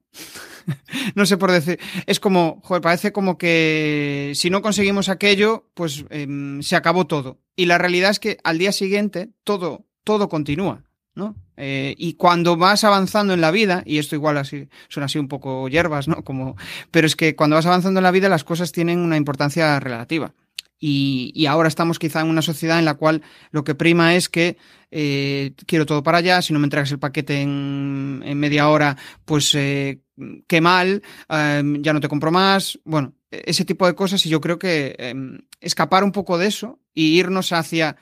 [1.16, 1.80] no sé por decir.
[2.06, 7.40] Es como, joder, parece como que si no conseguimos aquello, pues em, se acabó todo.
[7.56, 10.84] Y la realidad es que al día siguiente todo, todo continúa.
[11.16, 11.36] ¿no?
[11.58, 15.28] Eh, y cuando vas avanzando en la vida, y esto igual así, son así un
[15.28, 16.24] poco hierbas, ¿no?
[16.24, 16.56] Como,
[16.92, 20.34] pero es que cuando vas avanzando en la vida las cosas tienen una importancia relativa.
[20.82, 24.56] Y, ahora estamos quizá en una sociedad en la cual lo que prima es que
[24.92, 28.96] eh, quiero todo para allá, si no me entregas el paquete en, media hora,
[29.26, 30.00] pues eh,
[30.48, 32.80] qué mal, em, ya no te compro más.
[32.84, 36.80] Bueno, ese tipo de cosas y yo creo que em, escapar un poco de eso
[36.94, 37.98] y irnos hacia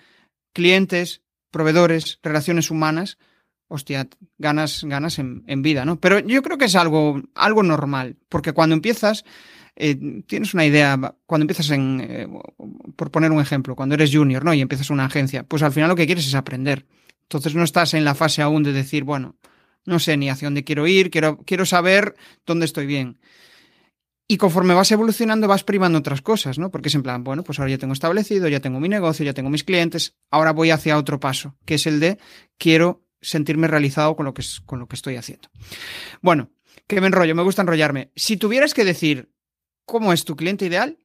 [0.53, 3.17] clientes, proveedores, relaciones humanas,
[3.67, 5.99] hostia, ganas, ganas en, en vida, ¿no?
[5.99, 9.25] Pero yo creo que es algo, algo normal, porque cuando empiezas
[9.79, 12.27] eh, tienes una idea, cuando empiezas en, eh,
[12.95, 14.53] por poner un ejemplo, cuando eres junior, ¿no?
[14.53, 16.87] Y empiezas una agencia, pues al final lo que quieres es aprender.
[17.23, 19.35] Entonces no estás en la fase aún de decir, bueno,
[19.87, 23.19] no sé ni hacia dónde quiero ir, quiero, quiero saber dónde estoy bien.
[24.27, 26.69] Y conforme vas evolucionando, vas privando otras cosas, ¿no?
[26.69, 29.33] Porque es en plan, bueno, pues ahora ya tengo establecido, ya tengo mi negocio, ya
[29.33, 32.19] tengo mis clientes, ahora voy hacia otro paso, que es el de
[32.57, 35.49] quiero sentirme realizado con lo que, con lo que estoy haciendo.
[36.21, 36.51] Bueno,
[36.85, 38.11] que me enrollo, me gusta enrollarme.
[38.15, 39.31] Si tuvieras que decir
[39.87, 40.99] ¿cómo es tu cliente ideal?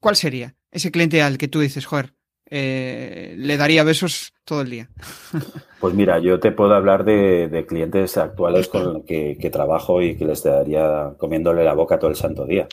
[0.00, 2.14] ¿Cuál sería ese cliente ideal que tú dices, joder,
[2.50, 4.88] eh, le daría besos todo el día?
[5.80, 10.24] Pues mira, yo te puedo hablar de, clientes actuales con los que, trabajo y que
[10.24, 12.66] les daría comiéndole la boca todo el santo día.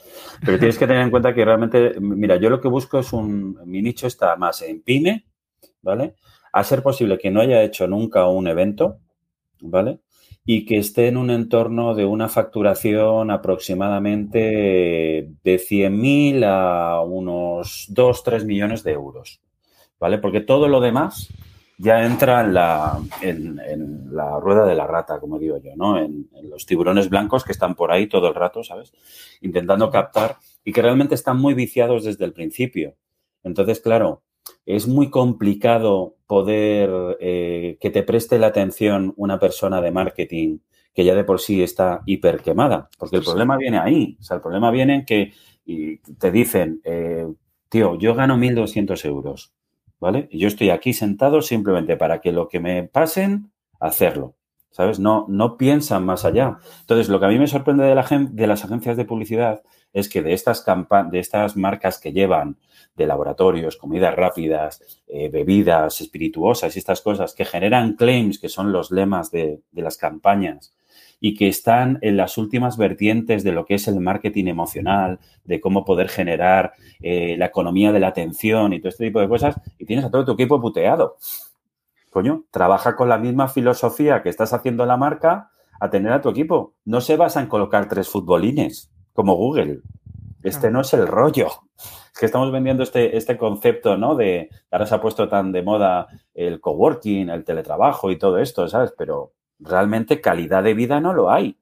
[0.44, 3.60] Pero tienes que tener en cuenta que realmente, mira, yo lo que busco es un,
[3.66, 5.26] mi nicho está más en pyme,
[5.84, 6.16] ¿vale?
[6.52, 9.02] A ser posible que no haya hecho nunca un evento,
[9.62, 10.00] ¿vale?
[10.44, 14.40] Y que esté en un entorno de una facturación aproximadamente
[15.44, 19.42] de 100.000 a unos 2, 3 millones de euros,
[20.06, 20.20] ¿vale?
[20.20, 21.34] Porque todo lo demás
[21.80, 25.98] ya entra en la, en, la rueda de la rata, como digo yo, ¿no?
[25.98, 28.94] En, en, los tiburones blancos que están por ahí todo el rato, ¿sabes?
[29.42, 32.94] Intentando captar y que realmente están muy viciados desde el principio.
[33.44, 34.22] Entonces, claro,
[34.68, 40.60] es muy complicado poder eh, que te preste la atención una persona de marketing
[40.94, 44.18] que ya de por sí está hiper quemada, porque el problema viene ahí.
[44.20, 45.34] O sea, el problema viene en que
[45.66, 47.26] y te dicen, eh,
[47.70, 49.52] tío, yo gano 1.200 euros
[50.00, 50.28] ¿vale?
[50.32, 54.36] Y yo estoy aquí sentado simplemente para que lo que me pasen, hacerlo.
[54.72, 55.00] ¿Sabes?
[55.00, 56.58] No, no piensan más allá.
[56.82, 60.10] Entonces, lo que a mí me sorprende de, la, de las agencias de publicidad es
[60.10, 60.66] que de estas,
[61.12, 62.58] de estas marcas que llevan
[62.98, 68.74] de laboratorios, comidas rápidas, eh, bebidas espirituosas y estas cosas que generan claims, que son
[68.74, 70.76] los lemas de, de las campañas,
[71.26, 75.60] y que están en las últimas vertientes de lo que es el marketing emocional, de
[75.60, 79.60] cómo poder generar eh, la economía de la atención y todo este tipo de cosas,
[79.80, 81.18] y tienes a todo tu equipo puteado.
[82.12, 86.30] Coño, trabaja con la misma filosofía que estás haciendo la marca a tener a tu
[86.30, 86.76] equipo.
[86.86, 89.80] No se basa en colocar tres futbolines, como Google.
[90.44, 91.48] Este no es el rollo.
[92.14, 94.14] Es que estamos vendiendo este, este concepto, ¿no?
[94.14, 98.68] De ahora se ha puesto tan de moda el coworking, el teletrabajo y todo esto,
[98.68, 98.94] ¿sabes?
[98.96, 101.58] Pero realmente calidad de vida no lo hay.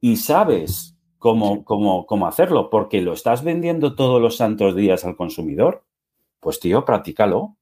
[0.00, 5.16] Y sabes cómo, cómo, cómo hacerlo, porque lo estás vendiendo todos los santos días al
[5.16, 5.84] consumidor.
[6.40, 7.56] Pues tío, practícalo.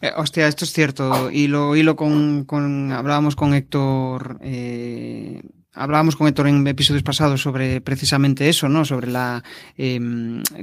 [0.00, 1.30] Eh, hostia, esto es cierto.
[1.30, 5.42] Y lo hilo con, con hablábamos con Héctor eh,
[5.78, 8.84] hablábamos con Héctor en episodios pasados sobre precisamente eso, ¿no?
[8.84, 9.42] Sobre la,
[9.76, 10.00] eh,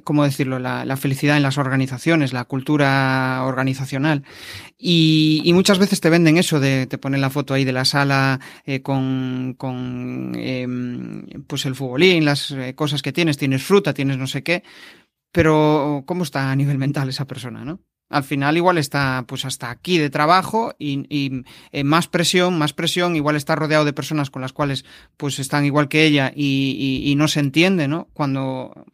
[0.04, 0.60] ¿cómo decirlo?
[0.60, 4.24] La, felicidad en las organizaciones, la cultura organizacional.
[4.78, 8.40] Y, muchas veces te venden eso de, te ponen la foto ahí de la sala
[8.66, 10.68] eh, con, con eh,
[11.48, 14.64] pues el futbolín, las eh, cosas que tienes, tienes fruta, tienes no sé qué.
[15.32, 17.82] Pero, ¿cómo está a nivel mental esa persona, no?
[18.10, 22.72] Al final igual está pues hasta aquí de trabajo y, y eh, más presión, más
[22.72, 24.86] presión, igual está rodeado de personas con las cuales
[25.18, 28.08] pues están igual que ella y, y, y, no se entiende, ¿no?
[28.14, 28.86] Cuando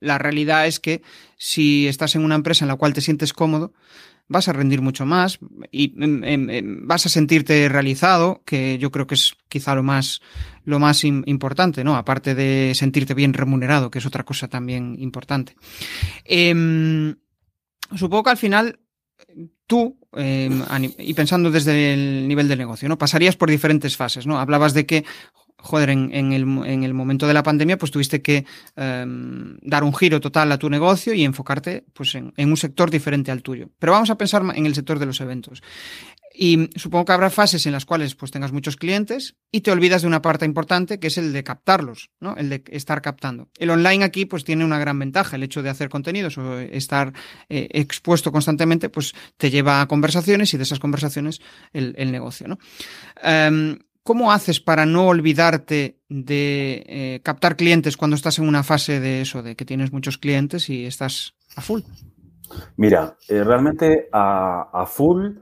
[0.00, 1.02] la realidad es que
[1.36, 3.72] si estás en una empresa en la cual te sientes cómodo,
[4.30, 5.40] vas a rendir mucho más
[5.72, 9.82] y em, em, em, vas a sentirte realizado, que yo creo que es quizá lo
[9.82, 10.20] más,
[10.64, 11.96] lo más importante, ¿no?
[11.96, 15.56] Aparte de sentirte bien remunerado, que es otra cosa también importante.
[16.24, 17.16] Eh,
[17.96, 18.78] supongo que al final
[19.66, 20.50] tú, eh,
[20.98, 22.98] y pensando desde el nivel del negocio, ¿no?
[22.98, 24.40] Pasarías por diferentes fases, ¿no?
[24.40, 25.04] Hablabas de que,
[25.58, 28.44] joder, en, el, en el, momento de la pandemia, pues tuviste que
[28.76, 29.06] eh,
[29.62, 33.30] dar un giro total a tu negocio y enfocarte, pues, en, en, un sector diferente
[33.30, 33.68] al tuyo.
[33.78, 35.62] Pero vamos a pensar en el sector de los eventos.
[36.42, 40.00] Y supongo que habrá fases en las cuales pues tengas muchos clientes y te olvidas
[40.00, 42.34] de una parte importante que es el de captarlos, ¿no?
[42.34, 43.50] El de estar captando.
[43.58, 47.12] El online aquí pues tiene una gran ventaja, el hecho de hacer contenidos o estar
[47.50, 51.42] eh, expuesto constantemente pues te lleva a conversaciones y de esas conversaciones
[51.74, 52.58] el, el negocio, ¿no?
[53.22, 58.98] Um, ¿Cómo haces para no olvidarte de eh, captar clientes cuando estás en una fase
[58.98, 61.82] de eso, de que tienes muchos clientes y estás a full?
[62.78, 65.36] Mira, eh, realmente a, a full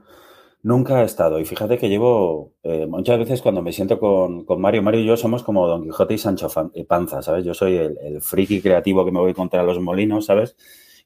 [0.61, 1.39] Nunca he estado.
[1.39, 5.05] Y fíjate que llevo eh, muchas veces cuando me siento con, con, Mario, Mario y
[5.05, 6.49] yo somos como Don Quijote y Sancho
[6.87, 7.45] Panza, ¿sabes?
[7.45, 10.57] Yo soy el, el, friki creativo que me voy contra los molinos, ¿sabes?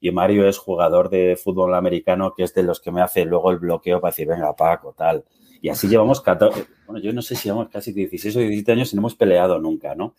[0.02, 3.52] Y Mario es jugador de fútbol americano que es de los que me hace luego
[3.52, 5.24] el bloqueo para decir, venga, Paco, tal.
[5.62, 8.92] Y así llevamos 14, bueno, yo no sé si llevamos casi 16 o 17 años
[8.92, 10.16] y no hemos peleado nunca, ¿no?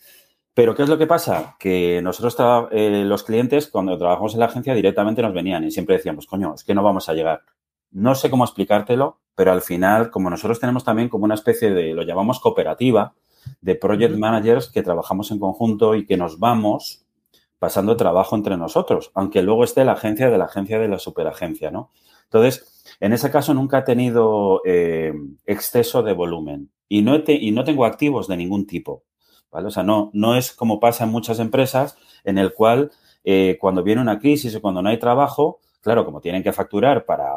[0.55, 1.57] Pero ¿qué es lo que pasa?
[1.59, 2.37] Que nosotros,
[2.71, 6.55] eh, los clientes, cuando trabajamos en la agencia, directamente nos venían y siempre decíamos, coño,
[6.55, 7.43] es que no vamos a llegar.
[7.95, 11.95] No sé cómo explicártelo, pero al final, como nosotros tenemos también como una especie de,
[11.95, 13.15] lo llamamos cooperativa,
[13.61, 17.05] de project managers que trabajamos en conjunto y que nos vamos
[17.61, 21.71] pasando trabajo entre nosotros, aunque luego esté la agencia de la agencia de la superagencia,
[21.71, 21.93] ¿no?
[22.25, 25.13] Entonces, en ese caso nunca he tenido eh,
[25.47, 29.05] exceso de volumen y no, te, y no tengo activos de ningún tipo,
[29.53, 29.69] ¿vale?
[29.69, 32.91] O sea, no, no es como pasa en muchas empresas en el cual
[33.23, 37.05] eh, cuando viene una crisis o cuando no hay trabajo, claro, como tienen que facturar
[37.05, 37.31] para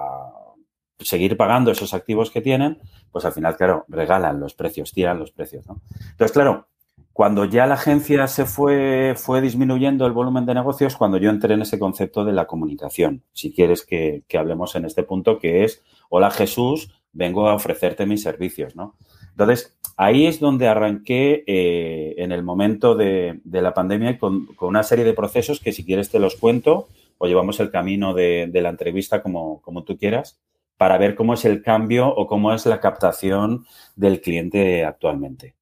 [1.00, 2.80] seguir pagando esos activos que tienen,
[3.12, 5.82] pues al final, claro, regalan los precios, tiran los precios, ¿no?
[6.12, 6.68] Entonces, claro,
[7.14, 11.56] cuando ya la agencia se fue, fue disminuyendo el volumen de negocios, cuando yo entré
[11.56, 15.64] en ese concepto de la comunicación, si quieres que, que hablemos en este punto, que
[15.64, 18.96] es, hola Jesús, vengo a ofrecerte mis servicios, ¿no?
[19.32, 24.70] Entonces, ahí es donde arranqué eh, en el momento de, de la pandemia con, con,
[24.70, 26.88] una serie de procesos que si quieres te los cuento
[27.18, 30.40] o llevamos el camino de, de la entrevista como, como tú quieras
[30.78, 33.66] para ver cómo es el cambio o cómo es la captación
[33.96, 35.56] del cliente actualmente.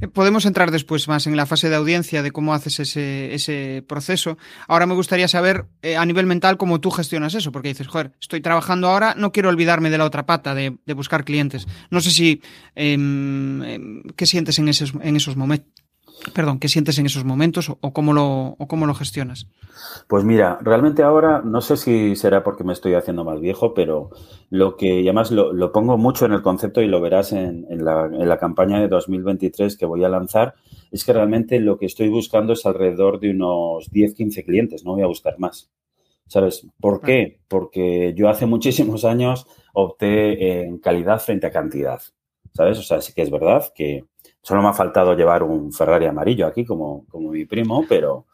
[0.00, 4.38] Eh, podemos entrar después más en la fase de audiencia de cómo haces ese, proceso.
[4.68, 8.12] Ahora me gustaría saber eh, a nivel mental cómo tú gestionas eso, porque dices, joder,
[8.20, 11.66] estoy trabajando ahora, no quiero olvidarme de la otra pata, de, buscar clientes.
[11.90, 12.42] No sé si,
[12.74, 15.72] em, em, ¿qué sientes en esos, en esos momentos?
[16.34, 19.46] Perdón, ¿qué sientes en esos momentos o cómo, lo, o cómo lo gestionas?
[20.06, 24.10] Pues mira, realmente ahora no sé si será porque me estoy haciendo más viejo, pero
[24.50, 28.06] lo que, y además lo, pongo mucho en el concepto y lo verás en, la,
[28.06, 30.54] en, la, campaña de 2023 que voy a lanzar,
[30.90, 34.92] es que realmente lo que estoy buscando es alrededor de unos 10, 15 clientes, no
[34.92, 35.70] voy a buscar más.
[36.26, 36.64] ¿Sabes?
[36.80, 37.40] ¿Por qué?
[37.48, 42.00] Porque yo hace muchísimos años opté en calidad frente a cantidad.
[42.52, 42.78] ¿Sabes?
[42.78, 44.04] O sea, sí que es verdad que
[44.42, 48.26] Solo me ha faltado llevar un Ferrari amarillo aquí, como, como mi primo, pero,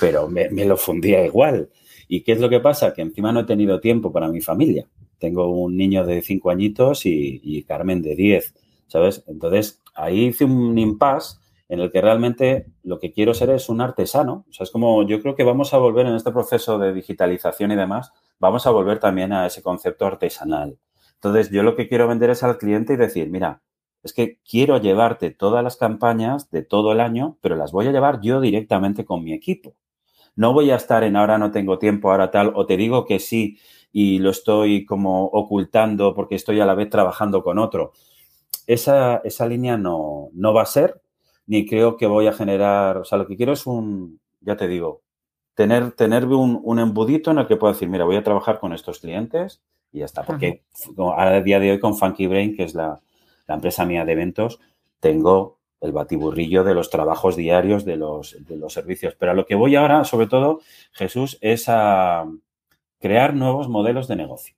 [0.00, 1.70] pero me, lo fundía igual.
[2.08, 2.92] ¿Y qué es lo que pasa?
[2.92, 4.88] Que encima no he tenido tiempo para mi familia.
[5.18, 8.54] Tengo un niño de cinco añitos y, Carmen de diez,
[8.88, 9.24] ¿sabes?
[9.28, 11.38] Entonces, ahí hice un impasse
[11.68, 14.44] en el que realmente lo que quiero ser es un artesano.
[14.50, 17.70] O sea, es como yo creo que vamos a volver en este proceso de digitalización
[17.70, 20.76] y demás, vamos a volver también a ese concepto artesanal.
[21.14, 23.62] Entonces, yo lo que quiero vender es al cliente y decir, mira,
[24.02, 27.92] es que quiero llevarte todas las campañas de todo el año, pero las voy a
[27.92, 29.74] llevar yo directamente con mi equipo.
[30.34, 33.18] No voy a estar en ahora no tengo tiempo, ahora tal, o te digo que
[33.18, 33.58] sí
[33.92, 37.92] y lo estoy como ocultando porque estoy a la vez trabajando con otro.
[38.66, 41.00] Esa, esa línea no, no va a ser,
[41.46, 44.66] ni creo que voy a generar, o sea, lo que quiero es un, ya te
[44.66, 45.02] digo,
[45.54, 48.72] tener, tener un, un embudito en el que puedo decir, mira, voy a trabajar con
[48.72, 50.62] estos clientes y ya está, porque
[51.16, 53.00] a día de hoy con Funky Brain, que es la,
[53.46, 54.60] la empresa mía de eventos,
[55.00, 59.16] tengo el batiburrillo de los trabajos diarios de los, de los servicios.
[59.18, 60.60] Pero a lo que voy ahora, sobre todo,
[60.92, 62.24] Jesús, es a
[63.00, 64.54] crear nuevos modelos de negocio,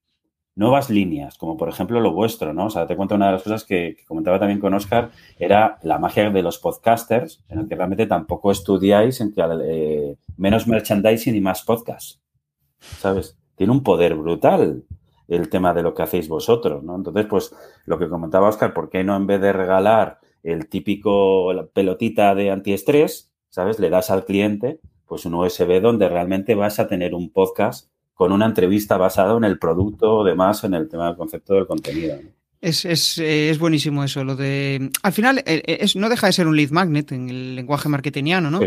[0.54, 2.66] nuevas líneas, como por ejemplo lo vuestro, ¿no?
[2.66, 5.98] O sea, te cuento una de las cosas que, comentaba también con Oscar, era la
[5.98, 11.34] magia de los podcasters, en el que realmente tampoco estudiáis en que eh, menos merchandising
[11.34, 12.20] y más podcast,
[12.80, 13.38] ¿sabes?
[13.56, 14.84] Tiene un poder brutal
[15.28, 16.96] el tema de lo que hacéis vosotros, ¿no?
[16.96, 17.54] Entonces, pues
[17.86, 22.50] lo que comentaba Oscar, ¿por qué no en vez de regalar el típico pelotita de
[22.50, 23.78] antiestrés, ¿sabes?
[23.78, 28.32] Le das al cliente pues un USB donde realmente vas a tener un podcast con
[28.32, 32.16] una entrevista basada en el producto o demás, en el tema del concepto del contenido.
[32.60, 34.90] Es, es, eh, es, buenísimo eso, lo de...
[35.02, 37.90] Al final eh, eh, es, no deja de ser un lead magnet en el lenguaje
[37.90, 38.60] marketingiano, ¿no?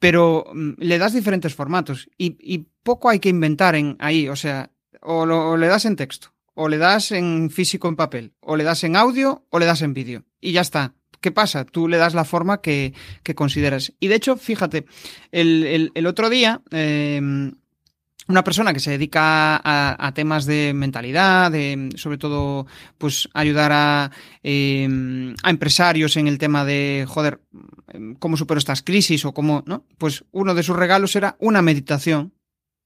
[0.00, 4.36] Pero mm, le das diferentes formatos y, y, poco hay que inventar en ahí, o
[4.36, 4.70] sea,
[5.04, 8.82] o, le das en texto, o le das en físico en papel, o le das
[8.84, 10.24] en audio, o le das en vídeo.
[10.40, 10.94] Y ya está.
[11.20, 11.64] ¿Qué pasa?
[11.64, 12.92] Tú le das la forma que,
[13.34, 13.92] consideras.
[14.00, 14.84] Y de hecho, fíjate,
[15.32, 17.52] el, otro día, em,
[18.28, 21.52] una persona que se dedica a, temas de mentalidad,
[21.96, 22.66] sobre todo,
[22.98, 24.10] pues ayudar a,
[24.42, 27.40] em, a empresarios en el tema de, joder,
[28.18, 29.84] cómo supero estas crisis o cómo, ¿no?
[29.98, 32.32] Pues uno de sus regalos era una meditación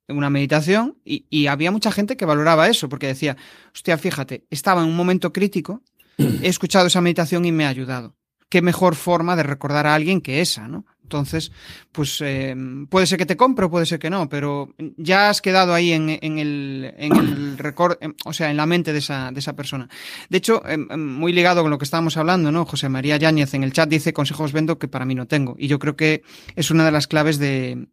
[0.09, 3.36] una meditación y, había mucha gente que valoraba eso porque decía,
[3.74, 5.82] hostia, fíjate, estaba en un momento crítico,
[6.18, 8.14] he escuchado esa meditación y me ha ayudado.
[8.48, 10.86] Qué mejor forma de recordar a alguien que esa, ¿no?
[11.02, 11.52] Entonces,
[11.90, 12.54] pues eh,
[12.90, 15.92] puede ser que te compre o puede ser que no, pero ya has quedado ahí
[15.92, 17.96] en, el, en el record,
[18.26, 19.88] o sea, en la mente de esa, de esa persona.
[20.28, 22.66] De hecho, em, em, muy ligado con lo que estábamos hablando, ¿no?
[22.66, 25.56] José María Yáñez en el chat dice consejos vendo que para mí no tengo.
[25.59, 26.22] Y yo creo que
[26.56, 27.88] es una de las claves de,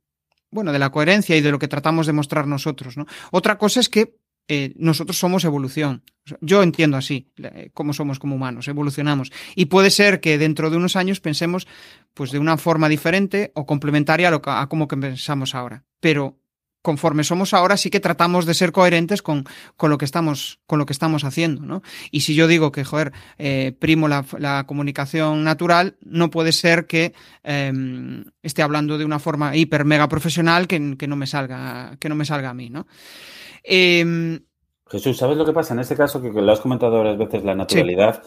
[0.56, 2.98] bueno, de la coherencia y de lo que tratamos de mostrar nosotros.
[2.98, 3.06] ¿no?
[3.32, 4.16] Otra cosa es que
[4.48, 6.04] eh, nosotros somos evolución.
[6.42, 9.32] Yo entiendo así eh, cómo somos como humanos, evolucionamos.
[9.56, 11.68] Y puede ser que dentro de unos años pensemos
[12.14, 15.84] pues de una forma diferente o complementaria a, lo a cómo pensamos ahora.
[16.00, 16.40] Pero
[16.86, 19.44] conforme somos ahora, sí que tratamos de ser coherentes con,
[19.76, 21.82] con, lo, que estamos, con lo que estamos haciendo, ¿no?
[22.12, 27.14] Y si yo digo que, joder, eh, primo la, comunicación natural, no puede ser que
[27.44, 32.16] em, esté hablando de una forma hiper mega profesional que, no me salga, que no
[32.16, 32.86] me salga a mí, ¿no?
[33.64, 34.40] Em,
[34.88, 35.74] Jesús, ¿sabes lo que pasa?
[35.74, 38.22] En este caso, que lo has comentado varias veces, la naturalidad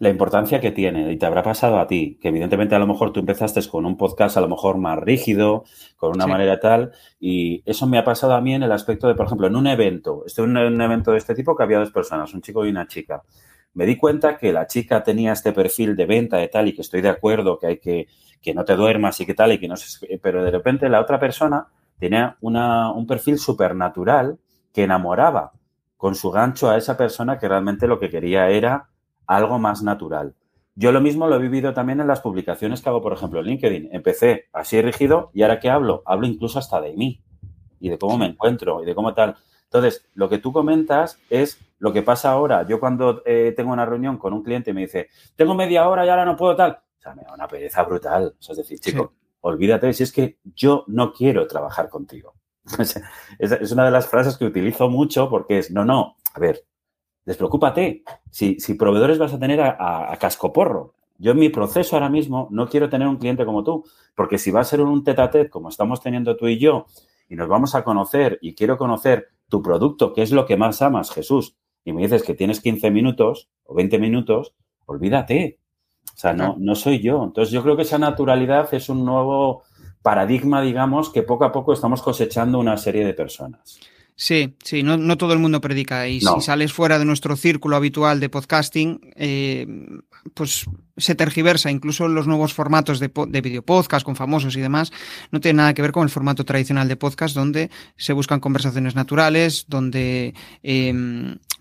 [0.00, 3.12] la importancia que tiene y te habrá pasado a ti, que evidentemente a lo mejor
[3.12, 5.64] tú empezaste con un podcast a lo mejor más rígido,
[5.96, 9.14] con una manera tal, y eso me ha pasado a mí en el aspecto de,
[9.14, 11.92] por ejemplo, en un evento, estoy en un evento de este tipo que había dos
[11.92, 13.22] personas, un chico y una chica.
[13.74, 16.80] Me di cuenta que la chica tenía este perfil de venta de tal y que
[16.80, 18.08] estoy de acuerdo que hay que
[18.40, 21.00] que no te duermas y que tal y que no sé, pero de repente la
[21.00, 24.38] otra persona tenía una, un perfil supernatural
[24.72, 25.52] que enamoraba
[25.96, 28.88] con su gancho a esa persona que realmente lo que quería era
[29.30, 30.34] algo más natural.
[30.74, 33.46] Yo lo mismo lo he vivido también en las publicaciones que hago, por ejemplo, en
[33.46, 33.90] LinkedIn.
[33.92, 37.22] Empecé así rígido y ahora que hablo, hablo incluso hasta de mí
[37.78, 39.36] y de cómo me encuentro y de cómo tal.
[39.64, 42.66] Entonces, lo que tú comentas es lo que pasa ahora.
[42.66, 46.04] Yo cuando eh, tengo una reunión con un cliente y me dice, tengo media hora
[46.04, 46.72] y ahora no puedo tal.
[46.72, 48.34] O sea, me da una pereza brutal.
[48.36, 49.12] O sea, es decir, chico,
[49.42, 52.34] olvídate, si es que yo no quiero trabajar contigo.
[53.38, 56.64] es una de las frases que utilizo mucho porque es, no, no, a ver,
[57.24, 58.02] despreocúpate.
[58.30, 60.94] Si, si proveedores vas a tener a, a, cascoporro.
[61.18, 64.50] Yo en mi proceso ahora mismo no quiero tener un cliente como tú, porque si
[64.50, 66.86] va a ser un tete a tete como estamos teniendo tú y yo,
[67.28, 70.80] y nos vamos a conocer y quiero conocer tu producto, que es lo que más
[70.82, 74.54] amas, Jesús, y me dices que tienes 15 minutos o 20 minutos,
[74.86, 75.58] olvídate.
[76.14, 77.22] O sea, no, no soy yo.
[77.24, 79.62] Entonces yo creo que esa naturalidad es un nuevo
[80.02, 83.80] paradigma, digamos, que poco a poco estamos cosechando una serie de personas.
[84.22, 86.06] Sí, sí, no, no, todo el mundo predica.
[86.06, 89.66] Y si sales fuera de nuestro círculo habitual de podcasting, eh,
[90.34, 90.66] pues
[90.98, 91.70] se tergiversa.
[91.70, 94.92] Incluso los nuevos formatos de, de video podcast con famosos y demás
[95.30, 98.94] no tienen nada que ver con el formato tradicional de podcast, donde se buscan conversaciones
[98.94, 100.92] naturales, donde eh,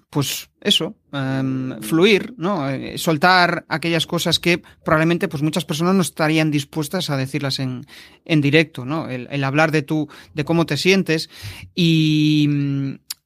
[0.10, 2.68] pues eso, um, fluir, ¿no?
[2.70, 7.86] Eh, soltar aquellas cosas que probablemente pues muchas personas no estarían dispuestas a decirlas en,
[8.26, 9.08] en directo, ¿no?
[9.08, 11.30] El, hablar de tu, de cómo te sientes
[11.76, 12.50] y,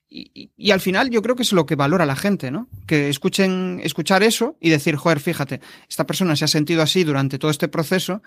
[0.09, 2.67] y, al final yo creo que es lo que valora la gente, ¿no?
[2.85, 7.39] Que escuchen, escuchar eso y decir, joder, fíjate, esta persona se ha sentido así durante
[7.39, 8.21] todo este proceso,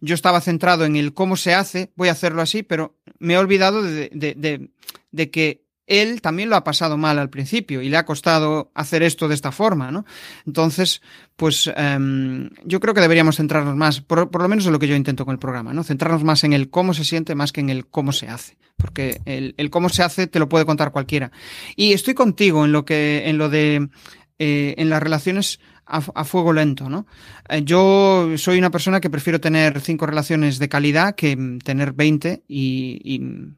[0.00, 3.38] yo estaba centrado en el cómo se hace, voy a hacerlo así, pero me he
[3.38, 4.70] olvidado de, de,
[5.12, 9.02] de que él también lo ha pasado mal al principio y le ha costado hacer
[9.02, 10.06] esto de esta forma, ¿no?
[10.46, 11.02] Entonces,
[11.34, 14.86] pues um, yo creo que deberíamos centrarnos más, por, por, lo menos es lo que
[14.86, 15.82] yo intento con el programa, ¿no?
[15.82, 19.20] Centrarnos más en el cómo se siente más que en el cómo se hace, porque
[19.24, 21.32] el, el cómo se hace te lo puede contar cualquiera.
[21.74, 23.88] Y estoy contigo en lo que, en lo de,
[24.38, 27.08] eh, en las relaciones a, a, fuego lento, ¿no?
[27.48, 32.44] Eh, yo soy una persona que prefiero tener cinco relaciones de calidad que tener 20
[32.46, 33.56] y, y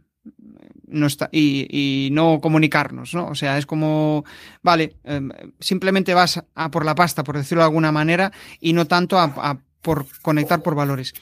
[0.92, 3.28] no está, y, no comunicarnos, ¿no?
[3.28, 4.24] O sea, es como,
[4.62, 5.20] vale, eh,
[5.60, 9.58] simplemente vas a por la pasta, por decirlo de alguna manera, y no tanto a,
[9.80, 11.14] por conectar por valores.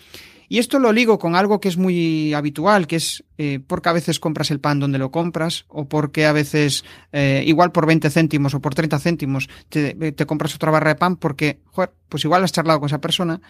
[0.49, 3.93] Y esto lo ligo con algo que es muy habitual, que es eh, porque a
[3.93, 8.11] veces compras el pan donde lo compras, o porque a veces, eh, igual por 20
[8.11, 12.25] céntimos o por 30 céntimos, te, te compras otra barra de pan porque, joder, pues
[12.25, 13.41] igual has charlado con esa persona,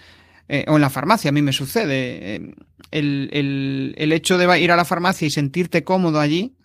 [0.52, 2.34] eh, o en la farmacia, a mí me sucede.
[2.34, 2.54] Eh,
[2.90, 6.56] el, el, el, hecho de ir a la farmacia y sentirte cómodo allí,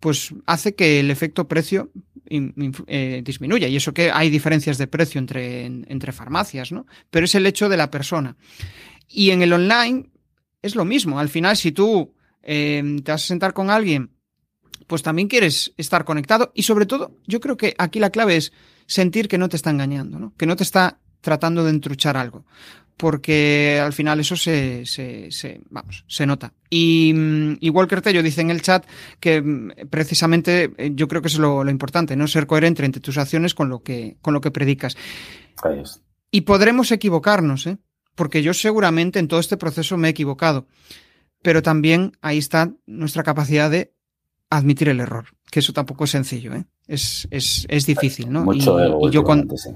[0.00, 1.90] pues hace que el efecto precio
[2.26, 3.68] eh, disminuya.
[3.68, 6.86] Y eso que hay diferencias de precio entre, entre farmacias, ¿no?
[7.10, 8.38] Pero es el hecho de la persona.
[9.08, 10.08] Y en el online
[10.62, 11.18] es lo mismo.
[11.18, 14.10] Al final, si tú te vas a sentar con alguien,
[14.86, 16.50] pues también quieres estar conectado.
[16.54, 18.54] Y sobre todo, yo creo que aquí la clave es
[18.86, 20.32] sentir que no te está engañando, ¿no?
[20.38, 22.46] Que no te está tratando de entruchar algo
[22.96, 26.52] porque al final eso se, se, se, vamos, se nota.
[26.70, 27.12] Y,
[27.60, 28.86] y Walker Tello dice en el chat
[29.20, 33.00] que mm, precisamente eh, yo creo que es lo, lo, importante, no ser coherente entre
[33.00, 34.96] tus acciones con lo que, con lo que predicas.
[36.30, 37.78] Y podremos equivocarnos, ¿eh?
[38.14, 40.66] porque yo seguramente en todo este proceso me he equivocado,
[41.42, 43.92] pero también ahí está nuestra capacidad de
[44.50, 46.64] admitir el error, que eso tampoco es sencillo, ¿eh?
[46.86, 48.44] es, es, es difícil, ¿no?
[48.44, 49.56] Mucho y, ego, y yo cuando...
[49.56, 49.70] Sí.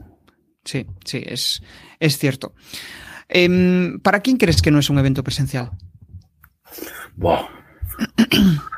[0.64, 1.62] sí, sí, es,
[1.98, 2.54] es cierto.
[3.28, 5.70] Eh, ¿Para quién crees que no es un evento presencial?
[7.16, 7.38] Wow.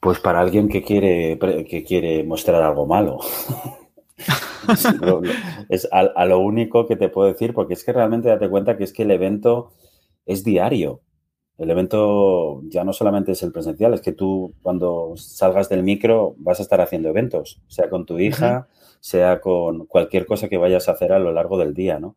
[0.00, 1.36] Pues para alguien que quiere,
[1.68, 3.18] que quiere mostrar algo malo.
[5.68, 8.76] es a, a, lo único que te puedo decir, porque es que realmente date cuenta
[8.76, 9.72] que es que el evento
[10.24, 11.00] es diario.
[11.58, 16.36] El evento ya no solamente es el presencial, es que tú cuando salgas del micro
[16.38, 18.98] vas a estar haciendo eventos, sea con tu hija, uh -huh.
[19.00, 22.14] sea con cualquier cosa que vayas a hacer a lo largo del día, ¿no?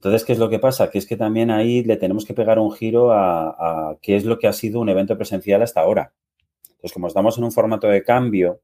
[0.00, 0.90] Entonces, ¿qué es lo que pasa?
[0.90, 4.38] Que es que también ahí le tenemos que pegar un giro a, qué es lo
[4.38, 6.14] que ha sido un evento presencial hasta ahora.
[6.70, 8.62] Entonces, como estamos en un formato de cambio,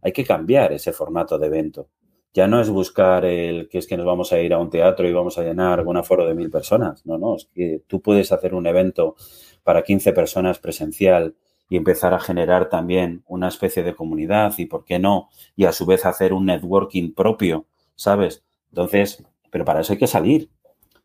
[0.00, 1.88] hay que cambiar ese formato de evento.
[2.32, 5.08] Ya no es buscar el que es que nos vamos a ir a un teatro
[5.08, 7.04] y vamos a llenar un aforo de mil personas.
[7.04, 9.16] No, no, es que tú puedes hacer un evento
[9.64, 11.34] para 15 personas presencial
[11.68, 15.28] y empezar a generar también una especie de comunidad y, ¿por qué no?
[15.56, 17.66] Y a su vez hacer un networking propio,
[17.96, 18.44] ¿sabes?
[18.68, 20.50] Entonces, pero para eso hay que salir,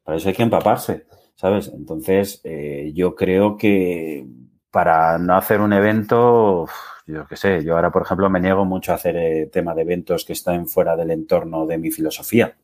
[0.04, 1.72] para eso hay que empaparse, ¿sabes?
[1.74, 4.28] Entonces, eh, yo creo que
[4.70, 6.68] para no hacer un evento,
[7.06, 9.84] yo qué sé, yo ahora, por ejemplo, me niego mucho a hacer eh, tema de
[9.84, 12.58] eventos que están fuera del entorno de mi filosofía,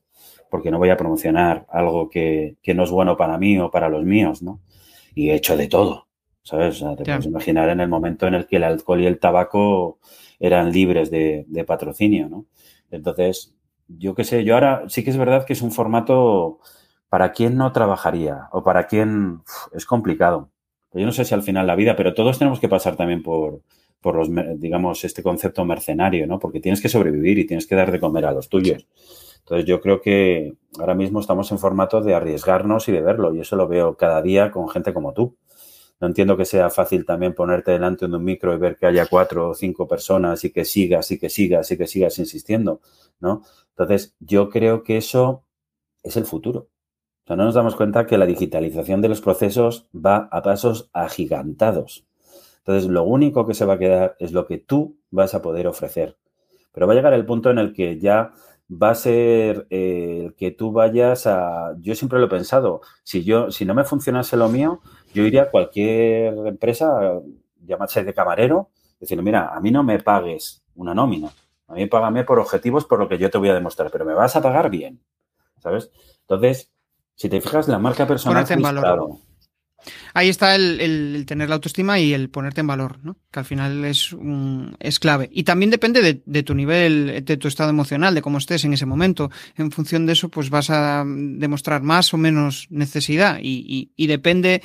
[0.49, 3.89] porque no voy a promocionar algo que, que no es bueno para mí o para
[3.89, 4.59] los míos, ¿no?
[5.13, 6.07] Y he hecho de todo,
[6.43, 6.81] ¿sabes?
[6.81, 7.15] O sea, te yeah.
[7.15, 9.99] puedes imaginar en el momento en el que el alcohol y el tabaco
[10.39, 12.47] eran libres de, de patrocinio, ¿no?
[12.91, 13.55] Entonces,
[13.87, 16.59] yo qué sé, yo ahora sí que es verdad que es un formato
[17.09, 20.51] para quien no trabajaría o para quien uf, es complicado.
[20.93, 23.61] Yo no sé si al final la vida, pero todos tenemos que pasar también por,
[24.01, 24.29] por los,
[24.59, 26.39] digamos, este concepto mercenario, ¿no?
[26.39, 28.87] Porque tienes que sobrevivir y tienes que dar de comer a los tuyos.
[29.39, 33.41] Entonces yo creo que ahora mismo estamos en formato de arriesgarnos y de verlo y
[33.41, 35.37] eso lo veo cada día con gente como tú.
[35.99, 39.05] No entiendo que sea fácil también ponerte delante de un micro y ver que haya
[39.07, 42.81] cuatro o cinco personas y que sigas y que sigas y que sigas insistiendo,
[43.19, 43.41] ¿no?
[43.71, 45.43] Entonces, yo creo que eso
[46.03, 46.69] es el futuro.
[47.29, 52.07] Sea, no nos damos cuenta que la digitalización de los procesos va a pasos agigantados.
[52.57, 55.67] Entonces, lo único que se va a quedar es lo que tú vas a poder
[55.67, 56.17] ofrecer.
[56.71, 58.31] Pero va a llegar el punto en el que ya
[58.67, 61.75] va a ser eh, el que tú vayas a...
[61.79, 64.81] Yo siempre lo he pensado, si yo, si no me funcionase lo mío,
[65.13, 67.21] yo iría a cualquier empresa,
[67.63, 71.29] llamarse de camarero, decirle, mira, a mí no me pagues una nómina,
[71.67, 74.15] a mí págame por objetivos por lo que yo te voy a demostrar, pero me
[74.15, 74.99] vas a pagar bien,
[75.59, 75.91] ¿sabes?
[76.21, 76.71] Entonces,
[77.19, 78.45] si te fijas, la marca personal...
[78.49, 79.17] en valor.
[80.13, 83.17] Ahí está el, tener la autoestima y el ponerte en valor, ¿no?
[83.29, 84.15] que al final es,
[84.79, 85.29] es clave.
[85.33, 88.85] Y también depende de, tu nivel, de tu estado emocional, de cómo estés en ese
[88.85, 89.31] momento.
[89.57, 94.61] En función de eso, pues vas a demostrar más o menos necesidad y, y depende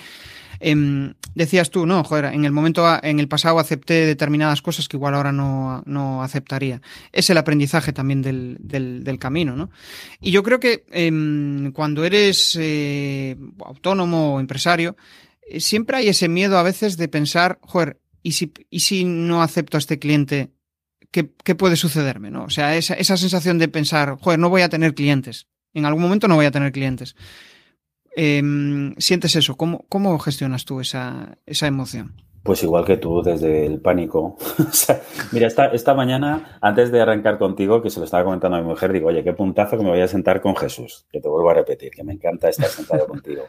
[0.61, 4.97] Em, decías tú, no, joder, en el momento, en el pasado acepté determinadas cosas que
[4.97, 6.81] igual ahora no, aceptaría.
[7.13, 9.71] Es el aprendizaje también del, camino, ¿no?
[10.21, 14.97] Y yo creo que em, cuando eres eh, autónomo o empresario,
[15.49, 19.43] eh, siempre hay ese miedo a veces de pensar, joder, ¿y si, y si no
[19.43, 20.51] acepto a este cliente?
[21.11, 22.33] ¿Qué, puede sucederme?
[22.33, 22.45] ¿no?
[22.45, 25.47] O sea, esa, esa sensación de pensar, joder, no voy a tener clientes.
[25.73, 27.15] En algún momento no voy a tener clientes.
[28.17, 29.57] Em, sientes eso?
[29.57, 32.15] ¿Cómo, ¿Cómo, gestionas tú esa, esa, emoción?
[32.45, 34.37] Pues igual que tú, desde el pánico.
[35.33, 38.67] mira, esta, esta mañana, antes de arrancar contigo, que se lo estaba comentando a mi
[38.67, 41.51] mujer, digo, oye, qué puntazo que me voy a sentar con Jesús, que te vuelvo
[41.51, 43.45] a repetir, que me encanta estar sentado contigo.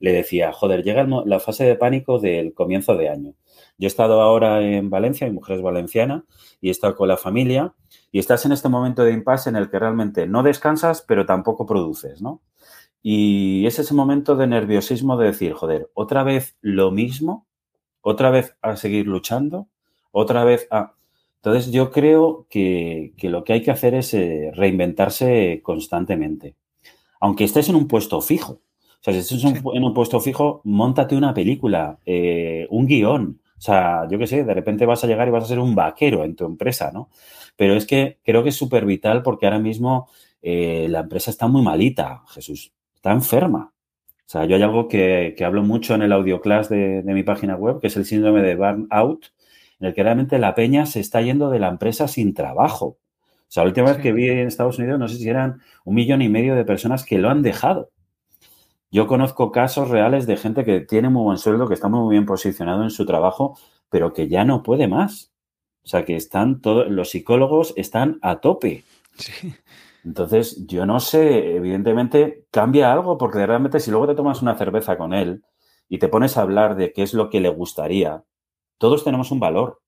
[0.00, 3.34] Le decía, joder, llega la fase de pánico del comienzo de año.
[3.78, 6.24] Yo he estado ahora en Valencia, mi mujer es valenciana,
[6.60, 7.74] y he estado con la familia,
[8.10, 11.64] y estás en este momento de impasse en el que realmente no descansas, pero tampoco
[11.66, 12.42] produces, ¿no?
[13.02, 17.46] Y es ese momento de nerviosismo de decir, joder, otra vez lo mismo,
[18.02, 19.68] otra vez a seguir luchando,
[20.12, 20.94] otra vez a...
[21.36, 26.56] Entonces yo creo que, lo que hay que hacer es eh, reinventarse constantemente.
[27.20, 28.52] Aunque estés en un puesto fijo.
[28.52, 33.40] O sea, si estés en un puesto fijo, montate una película, eh, un guion.
[33.56, 35.74] O sea, yo qué sé, de repente vas a llegar y vas a ser un
[35.74, 37.08] vaquero en tu empresa, ¿no?
[37.56, 40.08] Pero es que creo que es súper vital porque ahora mismo
[40.42, 43.72] eh, la empresa está muy malita, Jesús está enferma.
[43.72, 47.56] O sea, yo hay algo que, hablo mucho en el audio class de, mi página
[47.56, 49.32] web, que es el síndrome de burnout,
[49.80, 52.84] en el que realmente la peña se está yendo de la empresa sin trabajo.
[52.84, 52.98] O
[53.48, 56.20] sea, la última vez que vi en Estados Unidos, no sé si eran un millón
[56.20, 57.90] y medio de personas que lo han dejado.
[58.92, 62.26] Yo conozco casos reales de gente que tiene muy buen sueldo, que está muy bien
[62.26, 65.32] posicionado en su trabajo, pero que ya no puede más.
[65.82, 68.84] O sea, que están todos, los psicólogos están a tope.
[69.16, 69.54] Sí.
[70.04, 74.96] Entonces, yo no sé, evidentemente cambia algo, porque realmente si luego te tomas una cerveza
[74.96, 75.42] con él
[75.88, 78.24] y te pones a hablar de qué es lo que le gustaría,
[78.78, 79.82] todos tenemos un valor.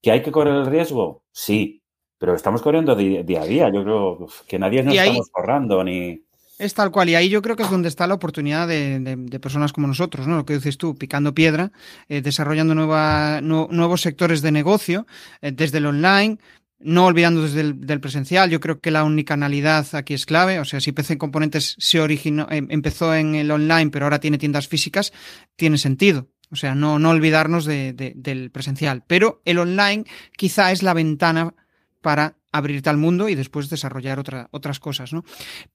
[0.00, 1.24] ¿Que hay que correr el riesgo?
[1.32, 1.82] Sí,
[2.18, 3.70] pero estamos corriendo día a día.
[3.72, 6.24] Yo creo que nadie nos estamos corriendo ni...
[6.58, 9.72] Es tal cual, y ahí yo creo que es donde está la oportunidad de, personas
[9.72, 10.38] como nosotros, ¿no?
[10.38, 11.70] Lo que dices tú, picando piedra,
[12.08, 15.06] eh, desarrollando nuevos sectores de negocio,
[15.40, 16.38] eh, desde el online,
[16.80, 20.60] no olvidando desde el presencial, yo creo que la unicanalidad aquí es clave.
[20.60, 24.38] O sea, si PC Componentes se originó, em, empezó en el online, pero ahora tiene
[24.38, 25.12] tiendas físicas,
[25.56, 26.28] tiene sentido.
[26.50, 29.04] O sea, no, no olvidarnos del presencial.
[29.06, 30.04] Pero el online
[30.36, 31.54] quizá es la ventana
[32.00, 35.24] para abrirte al mundo y después desarrollar otras cosas, ¿no?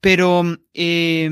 [0.02, 0.44] Pero
[0.74, 1.30] eh,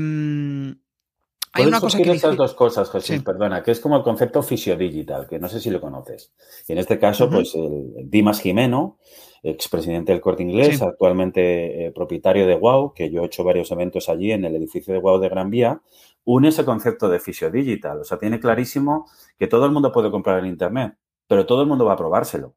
[1.54, 5.26] hay una cosa que esas dos cosas, Jesús, perdona, que es como el concepto fisiodigital,
[5.26, 6.32] que no sé si lo conoces.
[6.66, 8.98] Y en este caso, pues el Dimas Jimeno,
[9.42, 14.08] expresidente del Corte Inglés, actualmente eh, propietario de WOW, que yo he hecho varios eventos
[14.08, 15.80] allí en el edificio de WOW de Gran Vía,
[16.24, 18.00] une ese concepto de fisiodigital.
[18.00, 19.06] O sea, tiene clarísimo
[19.38, 22.54] que todo el mundo puede comprar en Internet, pero todo el mundo va a probárselo.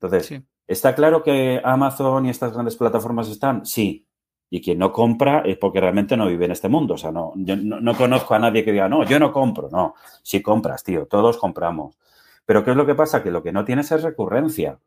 [0.00, 3.66] Entonces, ¿está claro que Amazon y estas grandes plataformas están?
[3.66, 4.06] Sí,
[4.48, 6.94] y quien no compra es porque realmente no vive en este mundo.
[6.94, 9.68] O sea, no, yo no, conozco a nadie que diga, no, yo no compro.
[9.70, 11.96] No, sí compras, tío, todos compramos.
[12.44, 13.22] Pero ¿qué es lo que pasa?
[13.22, 14.80] Que lo que no tienes es recurrencia,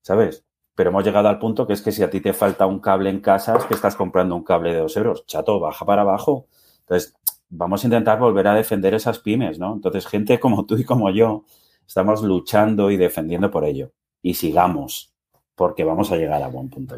[0.00, 0.44] ¿sabes?
[0.80, 3.10] Pero hemos llegado al punto que es que si a ti te falta un cable
[3.10, 5.26] en casa, es que estás comprando un cable de dos euros.
[5.26, 6.46] Chato, baja para abajo.
[6.78, 7.14] Entonces,
[7.50, 9.74] vamos a intentar volver a defender esas pymes, ¿no?
[9.74, 11.44] Entonces, gente como tú y como yo,
[11.86, 13.92] estamos luchando y defendiendo por ello.
[14.22, 15.12] Y sigamos,
[15.54, 16.96] porque vamos a llegar a buen punto.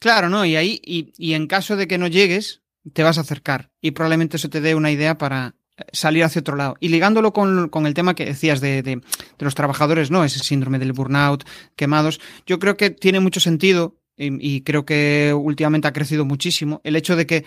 [0.00, 0.44] Claro, ¿no?
[0.44, 3.70] Y ahí, y, en caso de que no llegues, te vas a acercar.
[3.80, 5.54] Y probablemente eso te dé una idea para
[5.92, 6.76] salir hacia otro lado.
[6.80, 9.00] Y ligándolo con, el tema que decías de, de,
[9.38, 10.24] los trabajadores, ¿no?
[10.24, 11.44] Ese síndrome del burnout,
[11.76, 16.96] quemados, yo creo que tiene mucho sentido y, creo que últimamente ha crecido muchísimo el
[16.96, 17.44] hecho de que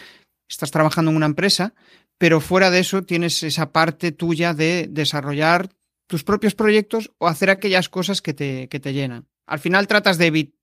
[0.48, 1.74] estás trabajando en una empresa,
[2.18, 5.70] pero fuera de eso tienes esa parte tuya de desarrollar
[6.08, 9.28] tus propios proyectos o hacer aquellas cosas que te, que te llenan.
[9.48, 10.54] Al final tratas de,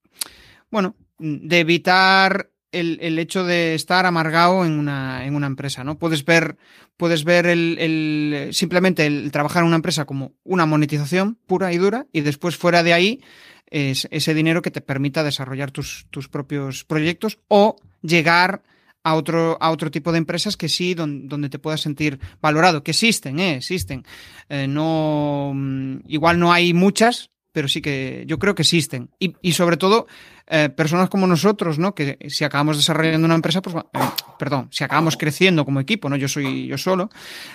[0.70, 2.50] bueno, de evitar
[2.80, 5.98] el, hecho de estar amargado en una, en una empresa, ¿no?
[5.98, 6.56] Puedes ver,
[6.96, 12.06] puedes ver el, simplemente el trabajar en una empresa como una monetización pura y dura
[12.12, 13.20] y después fuera de ahí
[13.68, 18.62] es ese dinero que te permita desarrollar tus, tus propios proyectos o llegar
[19.06, 22.90] a otro, a otro tipo de empresas que sí, donde, te puedas sentir valorado, que
[22.90, 23.54] existen, ¿eh?
[23.58, 24.04] existen.
[24.48, 29.10] Eh, no, mm, igual no hay muchas, pero sí que yo creo que existen.
[29.20, 30.08] Y, sobre todo,
[30.46, 31.94] eh, personas como nosotros, ¿no?
[31.94, 33.98] Que si acabamos desarrollando una empresa, pues, eh,
[34.38, 36.16] perdón, si acabamos creciendo como equipo, ¿no?
[36.16, 37.10] Yo soy yo solo,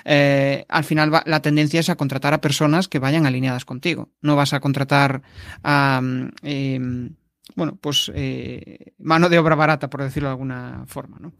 [0.05, 4.09] eh, al final la tendencia es a contratar a personas que vayan alineadas contigo.
[4.21, 5.21] No vas a contratar
[5.63, 6.01] a,
[6.43, 7.15] em,
[7.55, 8.11] bueno, pues
[8.99, 11.33] mano de obra barata, por decirlo de alguna forma, ¿no?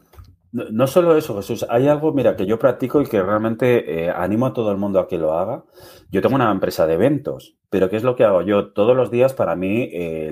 [0.52, 1.64] No, solo eso, Jesús.
[1.70, 5.00] Hay algo, mira, que yo practico y que realmente eh, animo a todo el mundo
[5.00, 5.64] a que lo haga.
[6.10, 8.70] Yo tengo una empresa de eventos, pero ¿qué es lo que hago yo?
[8.72, 10.30] Todos los días, para mí, eh,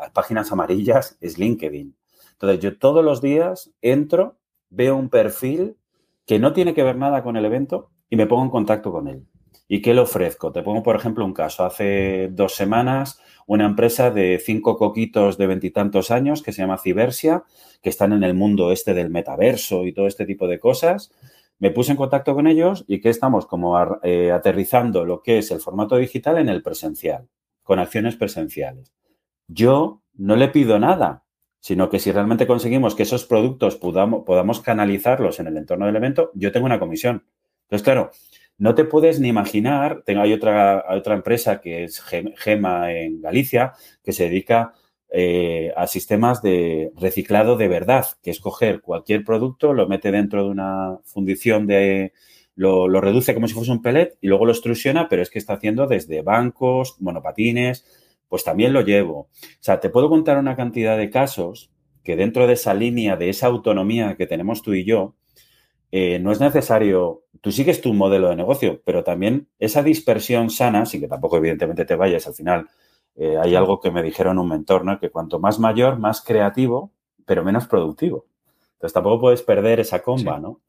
[0.00, 1.94] las páginas amarillas es LinkedIn.
[2.32, 4.38] Entonces, yo todos los días entro,
[4.70, 5.76] veo un perfil
[6.26, 9.08] que no tiene que ver nada con el evento y me pongo en contacto con
[9.08, 9.26] él.
[9.68, 10.50] ¿Y qué le ofrezco?
[10.50, 11.64] Te pongo, por ejemplo, un caso.
[11.64, 17.44] Hace dos semanas, una empresa de cinco coquitos de veintitantos años que se llama Cibersia,
[17.80, 21.12] que están en el mundo este del metaverso y todo este tipo de cosas.
[21.60, 25.50] Me puse en contacto con ellos y que estamos como eh, aterrizando lo que es
[25.50, 27.28] el formato digital en el presencial,
[27.62, 28.92] con acciones presenciales.
[29.52, 31.24] Yo no le pido nada,
[31.58, 36.30] sino que si realmente conseguimos que esos productos podamos, canalizarlos en el entorno del evento,
[36.34, 37.24] yo tengo una comisión.
[37.62, 38.10] Entonces, claro,
[38.58, 43.72] no te puedes ni imaginar, tengo, hay otra, otra empresa que es Gema en Galicia,
[44.04, 44.72] que se dedica
[45.12, 50.44] eh, a sistemas de reciclado de verdad, que es coger cualquier producto, lo mete dentro
[50.44, 52.12] de una fundición de...
[52.54, 55.54] Lo, reduce como si fuese un pellet y luego lo extrusiona, pero es que está
[55.54, 57.86] haciendo desde bancos, monopatines,
[58.30, 59.18] pues también lo llevo.
[59.18, 59.28] O
[59.60, 61.70] sea, te puedo contar una cantidad de casos
[62.02, 65.16] que dentro de esa línea, de esa autonomía que tenemos tú y yo,
[65.90, 70.86] eh, no es necesario, tú sigues tu modelo de negocio, pero también esa dispersión sana,
[70.86, 72.68] sin que tampoco evidentemente te vayas al final,
[73.16, 75.00] eh, hay algo que me dijeron un mentor, ¿no?
[75.00, 76.92] Que cuanto más mayor, más creativo,
[77.26, 78.26] pero menos productivo.
[78.74, 80.60] Entonces tampoco puedes perder esa comba, ¿no?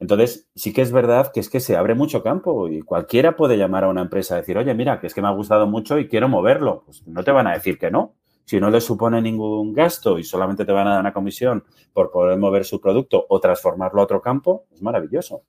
[0.00, 3.56] Entonces, sí que es verdad que es que se abre mucho campo y cualquiera puede
[3.56, 5.98] llamar a una empresa y decir, oye, mira, que es que me ha gustado mucho
[5.98, 6.82] y quiero moverlo.
[6.86, 8.14] Pues no te van a decir que no
[8.50, 12.10] si no le supone ningún gasto y solamente te van a dar una comisión por
[12.10, 15.44] poder mover su producto o transformarlo a otro campo, es maravilloso.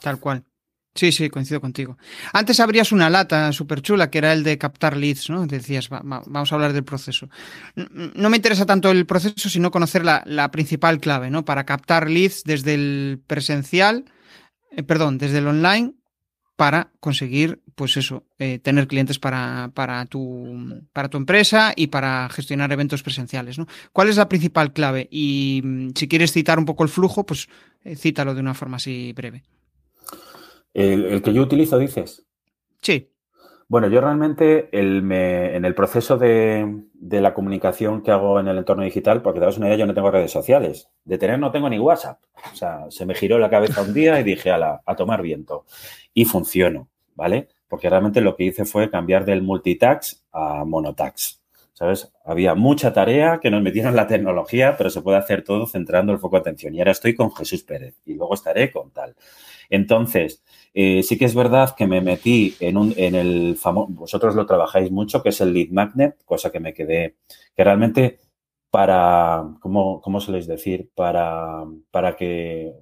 [0.00, 0.42] Tal cual.
[0.94, 1.96] Sí, sí, coincido contigo.
[2.34, 5.46] Antes abrías una lata súper chula que era el de captar leads, ¿no?
[5.46, 7.30] Decías, vamos a hablar del proceso.
[7.74, 11.46] No me interesa tanto el proceso, sino conocer la, principal clave, ¿no?
[11.46, 14.04] Para captar leads desde el presencial,
[14.70, 15.94] eh, perdón, desde el online
[16.56, 22.28] para conseguir, pues eso, eh, tener clientes para, para, tu, para tu empresa y para
[22.28, 23.58] gestionar eventos presenciales.
[23.58, 23.66] ¿no?
[23.92, 25.08] ¿Cuál es la principal clave?
[25.10, 27.48] Y mm, si quieres citar un poco el flujo, pues
[27.82, 29.42] eh, cítalo de una forma así breve.
[30.74, 32.26] ¿El, que yo utilizo, dices?
[32.80, 33.08] Sí.
[33.68, 39.22] Bueno, yo realmente en el proceso de, la comunicación que hago en el entorno digital,
[39.22, 40.90] porque te das una idea, yo no tengo redes sociales.
[41.04, 42.20] De tener no tengo ni WhatsApp.
[42.52, 45.64] O sea, se me giró la cabeza un día y dije, a, a tomar viento.
[46.12, 47.48] Y funcionó, ¿vale?
[47.66, 51.40] Porque realmente lo que hice fue cambiar del multitax a monotax.
[51.72, 52.12] ¿Sabes?
[52.26, 56.18] Había mucha tarea que nos metieron la tecnología, pero se puede hacer todo centrando el
[56.18, 56.74] foco de atención.
[56.74, 59.16] Y ahora estoy con Jesús Pérez y luego estaré con tal.
[59.70, 60.44] Entonces,
[60.74, 64.46] eh, sí que es verdad que me metí en, un, en el famoso, vosotros lo
[64.46, 67.16] trabajáis mucho, que es el lead magnet, cosa que me quedé,
[67.54, 68.18] que realmente
[68.70, 70.90] para, ¿cómo, cómo soléis decir?
[70.94, 72.72] Para, para que,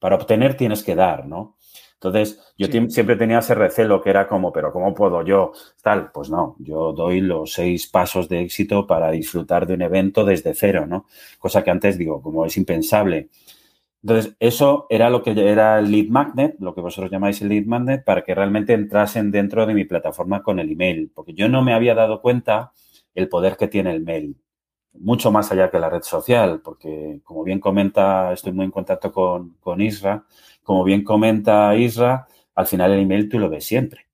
[0.00, 1.56] para obtener tienes que dar, ¿no?
[1.94, 5.50] Entonces, yo siempre tenía ese recelo que era como, pero ¿cómo puedo yo?
[5.82, 10.24] Tal, pues no, yo doy los seis pasos de éxito para disfrutar de un evento
[10.24, 11.06] desde cero, ¿no?
[11.40, 13.30] Cosa que antes digo, como es impensable.
[14.02, 17.66] Entonces, eso era lo que era el lead magnet, lo que vosotros llamáis el lead
[17.66, 21.62] magnet, para que realmente entrasen dentro de mi plataforma con el email, porque yo no
[21.62, 22.72] me había dado cuenta
[23.14, 24.36] el poder que tiene el mail,
[24.94, 29.12] mucho más allá que la red social, porque como bien comenta, estoy muy en contacto
[29.12, 30.24] con, con Isra,
[30.62, 34.07] como bien comenta Isra, al final el email tú lo ves siempre.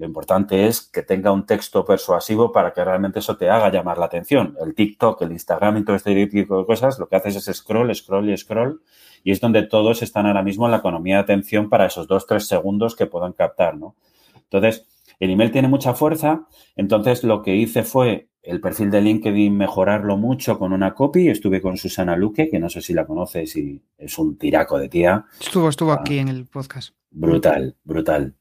[0.00, 3.98] Lo importante es que tenga un texto persuasivo para que realmente eso te haga llamar
[3.98, 4.56] la atención.
[4.58, 7.94] El TikTok, el Instagram y todo este tipo de cosas, lo que haces es scroll,
[7.94, 8.80] scroll y scroll
[9.22, 12.26] y es donde todos están ahora mismo en la economía de atención para esos dos,
[12.26, 13.94] tres segundos que puedan captar, ¿no?
[14.36, 14.86] Entonces,
[15.18, 16.46] el email tiene mucha fuerza,
[16.76, 21.28] entonces lo que hice fue el perfil de LinkedIn mejorarlo mucho con una copy.
[21.28, 24.88] Estuve con Susana Luque, que no sé si la conoces y es un tiraco de
[24.88, 25.26] tía.
[25.38, 26.94] Estuvo, estuvo aquí en el podcast.
[27.10, 28.34] Brutal, brutal.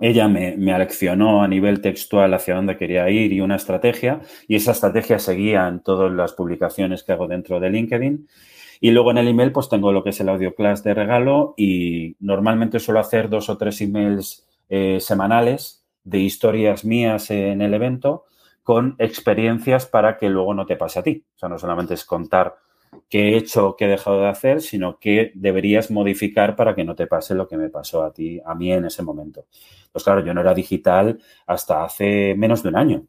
[0.00, 4.56] Ella me, me, aleccionó a nivel textual hacia dónde quería ir y una estrategia, y
[4.56, 8.26] esa estrategia seguía en todas las publicaciones que hago dentro de LinkedIn.
[8.80, 11.52] Y luego en el email, pues tengo lo que es el audio class de regalo
[11.56, 17.74] y normalmente suelo hacer dos o tres emails eh, semanales de historias mías en el
[17.74, 18.24] evento
[18.62, 21.24] con experiencias para que luego no te pase a ti.
[21.34, 22.56] O sea, no solamente es contar
[23.08, 26.84] qué he hecho o qué he dejado de hacer, sino qué deberías modificar para que
[26.84, 29.46] no te pase lo que me pasó a ti, a mí en ese momento.
[29.92, 33.06] Pues claro, yo no era digital hasta hace menos de un año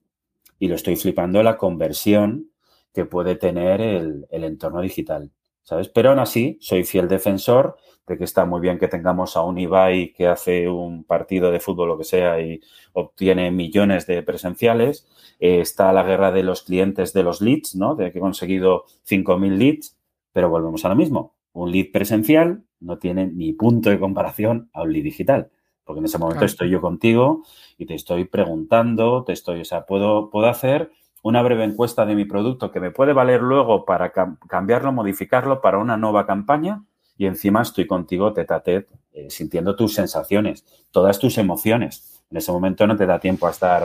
[0.59, 2.51] y lo estoy flipando la conversión
[2.93, 5.31] que puede tener el, el entorno digital,
[5.71, 5.87] ¿sabes?
[5.87, 9.57] Pero aún así, soy fiel defensor de que está muy bien que tengamos a un
[9.57, 12.59] Ibai que hace un partido de fútbol, lo que sea, y
[12.91, 15.07] obtiene millones de presenciales.
[15.39, 17.95] Eh, está la guerra de los clientes de los leads, ¿no?
[17.95, 19.97] De que he conseguido 5.000 leads,
[20.33, 21.35] pero volvemos a lo mismo.
[21.53, 25.51] Un lead presencial no tiene ni punto de comparación a un lead digital.
[25.85, 27.43] Porque en ese momento estoy yo contigo
[27.77, 30.91] y te estoy preguntando, te estoy, o sea, puedo, puedo hacer
[31.21, 35.77] una breve encuesta de mi producto que me puede valer luego para cambiarlo, modificarlo para
[35.77, 36.83] una nueva campaña
[37.17, 42.23] y encima estoy contigo tete a tete, eh, sintiendo tus sensaciones, todas tus emociones.
[42.31, 43.83] En ese momento no te da tiempo a estar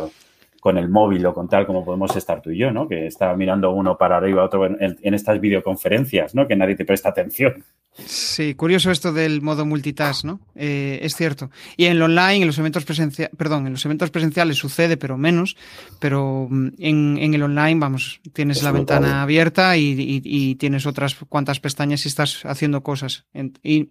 [0.60, 2.88] con el móvil o con tal como podemos estar tú y yo, ¿no?
[2.88, 6.48] Que está mirando uno para arriba, otro en, estas videoconferencias, ¿no?
[6.48, 7.62] Que nadie te presta atención.
[8.04, 10.40] Sí, curioso esto del modo multitask, ¿no?
[10.54, 11.50] Eh, es cierto.
[11.76, 15.16] Y en el online, en los eventos presenciales, perdón, en los eventos presenciales sucede, pero
[15.16, 15.56] menos.
[15.98, 22.04] Pero mm, en, el online, vamos, tienes la ventana abierta y, tienes otras cuantas pestañas
[22.04, 23.24] y estás haciendo cosas.
[23.62, 23.90] Y,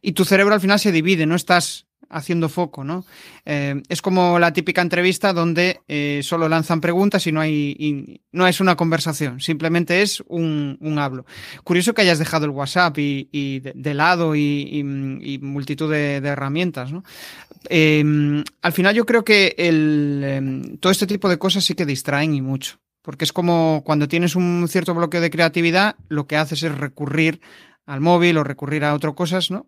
[0.00, 3.04] y tu cerebro al final se divide, no estás haciendo foco, ¿no?
[3.46, 8.46] Eh, es como la típica entrevista donde eh, solo lanzan preguntas y no hay no
[8.46, 11.24] es una conversación, simplemente es un, hablo.
[11.64, 14.82] Curioso que hayas dejado el WhatsApp y, de, lado y,
[15.40, 17.04] multitud de, herramientas, ¿no?
[17.68, 22.34] Eh, al final yo creo que el, todo este tipo de cosas sí que distraen
[22.34, 22.78] y mucho.
[23.02, 27.40] Porque es como cuando tienes un cierto bloqueo de creatividad, lo que haces es recurrir
[27.86, 29.66] al móvil o recurrir a otras cosas, ¿no?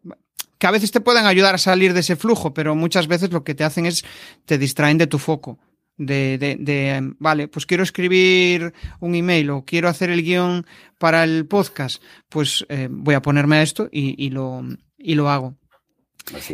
[0.63, 3.43] Que a veces te pueden ayudar a salir de ese flujo, pero muchas veces lo
[3.43, 4.05] que te hacen es
[4.45, 5.59] te distraen de tu foco.
[5.97, 10.65] De, de, vale, pues quiero escribir un email o quiero hacer el guion
[10.99, 14.63] para el podcast, pues eh, voy a ponerme a esto y, lo,
[14.97, 15.57] y lo hago.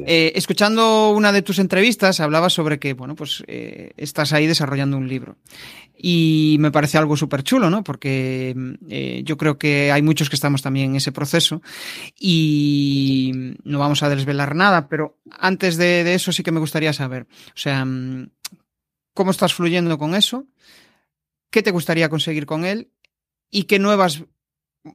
[0.07, 4.97] Eh, escuchando una de tus entrevistas, hablabas sobre que, bueno, pues eh, estás ahí desarrollando
[4.97, 5.37] un libro.
[5.97, 7.83] Y me parece algo súper chulo, ¿no?
[7.83, 8.55] Porque
[8.89, 11.61] eh, yo creo que hay muchos que estamos también en ese proceso
[12.19, 16.93] y no vamos a desvelar nada, pero antes de, de eso sí que me gustaría
[16.93, 17.85] saber, o sea,
[19.13, 20.47] ¿cómo estás fluyendo con eso?
[21.51, 22.93] ¿Qué te gustaría conseguir con él?
[23.51, 24.23] ¿Y qué nuevas...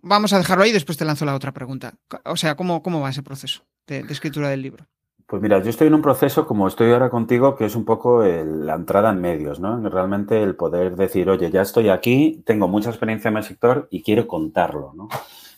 [0.02, 1.96] Vamos a dejarlo ahí después te lanzo la otra pregunta.
[2.26, 3.66] O sea, ¿cómo, cómo va ese proceso?
[3.88, 4.86] De, escritura del libro?
[5.26, 8.24] Pues mira, yo estoy en un proceso, como estoy ahora contigo, que es un poco
[8.24, 9.90] la entrada en medios, ¿no?
[9.90, 14.04] Realmente el poder decir, oye, ya estoy aquí, tengo mucha experiencia en el sector y
[14.04, 15.08] quiero contarlo, ¿no?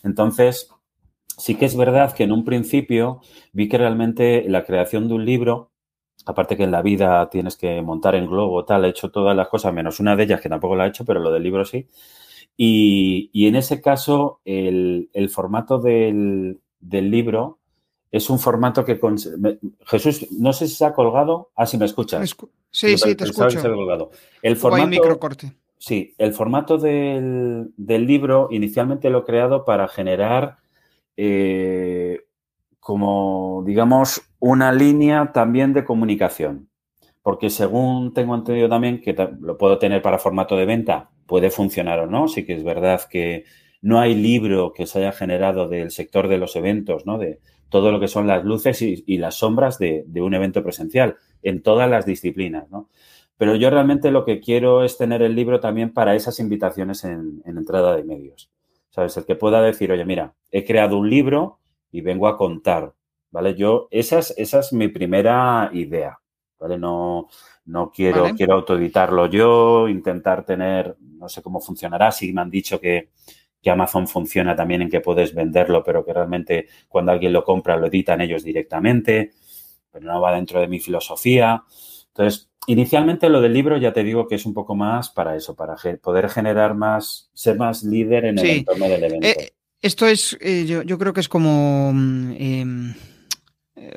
[0.02, 0.70] Entonces,
[1.36, 3.20] sí que es verdad que en un principio
[3.52, 5.72] vi que realmente la creación de un libro,
[6.24, 9.48] aparte que en la vida tienes que montar en globo, tal, he hecho todas las
[9.48, 11.86] cosas, menos una de ellas que tampoco la he hecho, pero lo del libro sí.
[12.56, 17.58] Y, en ese caso, el, formato del, del libro
[18.10, 18.98] es un formato que...
[19.86, 21.50] Jesús, no sé si se ha colgado.
[21.56, 22.36] Ah, si me escuchas.
[22.70, 23.60] Sí, sí, te escucho.
[24.42, 25.08] El formato...
[25.78, 30.56] Sí, el formato del, libro inicialmente lo he creado para generar
[31.16, 32.24] eh,
[32.80, 36.68] como, digamos, una línea también de comunicación.
[37.22, 42.00] Porque según tengo entendido también que lo puedo tener para formato de venta, puede funcionar
[42.00, 42.28] o no.
[42.28, 43.44] Sí que es verdad que
[43.82, 47.18] no hay libro que se haya generado del sector de los eventos, ¿no?
[47.18, 51.62] De, todo lo que son las luces y, las sombras de, un evento presencial en
[51.62, 52.88] todas las disciplinas, ¿no?
[53.38, 57.42] Pero yo realmente lo que quiero es tener el libro también para esas invitaciones en,
[57.44, 58.50] entrada de medios.
[58.88, 59.14] ¿Sabes?
[59.18, 61.58] El que pueda decir, oye, mira, he creado un libro
[61.92, 62.94] y vengo a contar,
[63.30, 63.54] ¿vale?
[63.54, 66.18] Yo, esa es, esa es mi primera idea,
[66.58, 66.78] ¿vale?
[66.78, 67.28] No,
[67.66, 72.80] no quiero, quiero autoeditarlo yo, intentar tener, no sé cómo funcionará, si me han dicho
[72.80, 73.10] que,
[73.66, 77.76] que Amazon funciona también en que puedes venderlo, pero que realmente cuando alguien lo compra
[77.76, 79.32] lo editan ellos directamente,
[79.90, 81.64] pero no va dentro de mi filosofía.
[82.06, 85.56] Entonces, inicialmente lo del libro ya te digo que es un poco más para eso,
[85.56, 89.26] para poder generar más, ser más líder en el entorno del evento.
[89.26, 89.50] Eh,
[89.82, 92.94] Esto es, eh, yo, creo que es como, mm, em, eh,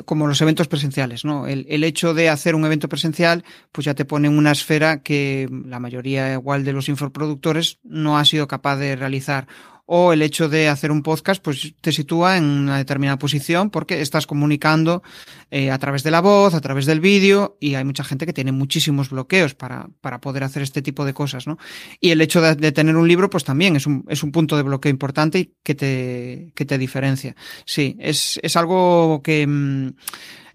[0.05, 1.47] como los eventos presenciales, ¿no?
[1.47, 5.01] El, el, hecho de hacer un evento presencial, pues ya te pone en una esfera
[5.01, 9.47] que la mayoría igual de los infoproductores no ha sido capaz de realizar
[9.91, 14.01] o el hecho de hacer un podcast pues te sitúa en una determinada posición porque
[14.01, 15.01] estás comunicando
[15.49, 18.33] eh, a través de la voz, a través del vídeo y hay mucha gente que
[18.33, 21.57] tiene muchísimos bloqueos para, para poder hacer este tipo de cosas, ¿no?
[21.99, 24.61] Y el hecho de, tener un libro pues también es un, es un punto de
[24.61, 27.35] bloqueo importante y que te, que te diferencia.
[27.65, 29.87] Sí, es, es algo que, mm,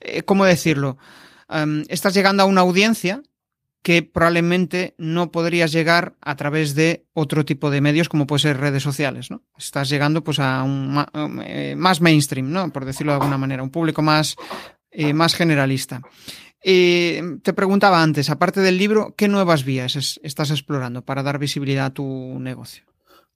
[0.00, 0.96] eh, ¿cómo decirlo?
[1.88, 3.22] estás llegando a una audiencia
[3.84, 8.56] que probablemente no podrías llegar a través de otro tipo de medios como puede ser
[8.56, 9.42] redes sociales, ¿no?
[9.58, 11.04] Estás llegando pues a un
[11.44, 12.72] eh, más mainstream, ¿no?
[12.72, 14.36] Por decirlo de alguna manera, un público más,
[14.90, 16.00] eh, más generalista.
[16.62, 21.84] Eh, te preguntaba antes, aparte del libro, ¿qué nuevas vías estás explorando para dar visibilidad
[21.84, 22.93] a tu negocio?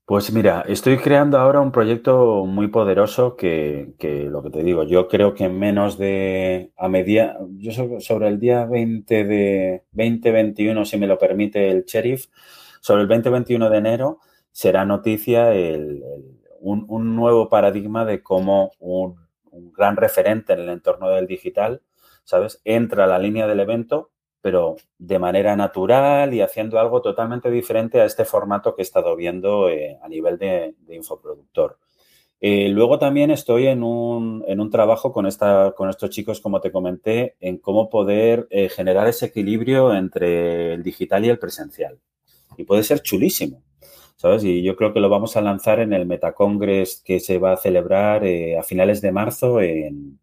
[0.09, 3.95] Pues mira, estoy creando ahora un proyecto muy poderoso que,
[4.31, 8.41] lo que te digo, yo creo que en menos de a media, yo sobre el
[8.41, 12.29] día 20 de 2021, si me lo permite el sheriff,
[12.81, 15.53] sobre el 20-21 de enero será noticia
[16.61, 19.17] un, nuevo paradigma de cómo un,
[19.51, 21.83] un gran referente en el entorno del digital,
[22.25, 22.63] ¿sabes?
[22.65, 28.01] Entra a la línea del evento pero de manera natural y haciendo algo totalmente diferente
[28.01, 31.79] a este formato que he estado viendo eh, a nivel de, infoproductor.
[32.41, 36.61] Eh, luego también estoy en un, en un trabajo con, esta, con estos chicos, como
[36.61, 41.99] te comenté, en cómo poder eh, generar ese equilibrio entre el digital y el presencial.
[42.57, 43.65] Y puede ser chulísimo,
[44.17, 44.45] ¿sabes?
[44.45, 47.57] Y yo creo que lo vamos a lanzar en el Metacongress que se va a
[47.57, 50.21] celebrar a finales de marzo en,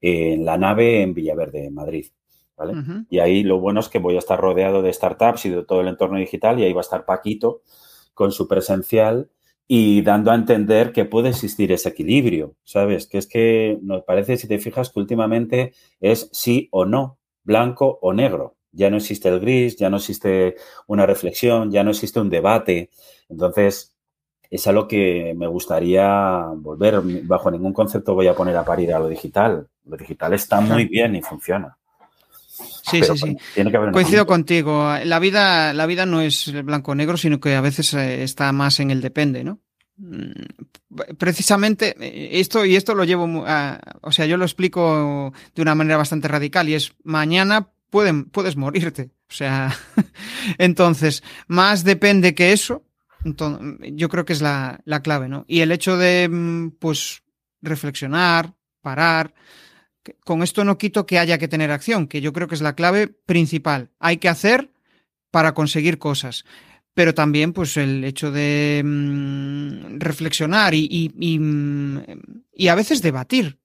[0.00, 2.06] en la nave en Villaverde, Madrid.
[3.10, 5.80] Y ahí lo bueno es que voy a estar rodeado de startups y de todo
[5.80, 7.62] el entorno digital y ahí va a estar Paquito
[8.14, 9.30] con su presencial
[9.66, 13.06] y dando a entender que puede existir ese equilibrio, ¿sabes?
[13.06, 17.98] Que es que nos parece, si te fijas, que últimamente es sí o no, blanco
[18.02, 18.56] o negro.
[18.72, 22.90] Ya no existe el gris, ya no existe una reflexión, ya no existe un debate.
[23.28, 23.96] Entonces,
[24.50, 27.00] es a lo que me gustaría volver.
[27.24, 29.68] Bajo ningún concepto voy a poner a parir a lo digital.
[29.84, 31.78] Lo digital está muy bien y funciona.
[32.52, 33.36] Sí, sí, sí.
[33.92, 34.94] Coincido contigo.
[35.04, 38.90] La vida, la vida no es blanco-negro, sino que a veces eh, está más en
[38.90, 39.60] el depende, ¿no?
[39.96, 40.32] Mm,
[41.16, 45.74] precisamente eh, esto y esto lo llevo, a, o sea, yo lo explico de una
[45.74, 49.10] manera bastante radical y es mañana pueden, puedes morirte.
[49.28, 49.74] O sea,
[50.58, 52.84] entonces, más depende que eso,
[53.24, 55.44] yo creo que es la, la clave, ¿no?
[55.48, 57.22] Y el hecho de, mm, pues,
[57.62, 59.34] reflexionar, parar,
[60.24, 62.74] con esto no quito que haya que tener acción, que yo creo que es la
[62.74, 63.90] clave principal.
[63.98, 64.70] Hay que hacer
[65.30, 66.44] para conseguir cosas.
[66.94, 71.40] Pero también, pues, el hecho de mm, reflexionar y, y,
[72.52, 73.58] y, a veces debatir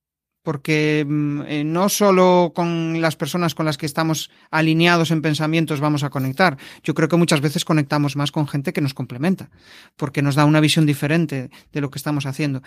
[0.48, 5.82] porque mm, eh, no solo con las personas con las que estamos alineados en pensamientos
[5.82, 6.56] vamos a conectar.
[6.86, 9.50] Yo creo que muchas veces conectamos más con gente que nos complementa,
[9.98, 12.62] porque nos da una visión diferente de lo que estamos haciendo.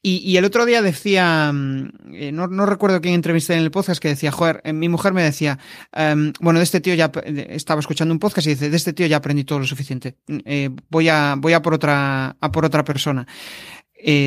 [0.00, 4.08] Y, el otro día decía, mm, eh, no, recuerdo quién entrevisté en el podcast, que
[4.08, 5.58] decía, joder, eh, mi mujer me decía,
[5.92, 7.12] em, bueno, de este tío ya
[7.50, 10.16] estaba escuchando un podcast y dice, de este tío ya aprendí todo lo suficiente.
[10.88, 13.26] voy a, voy a por otra, a por otra persona.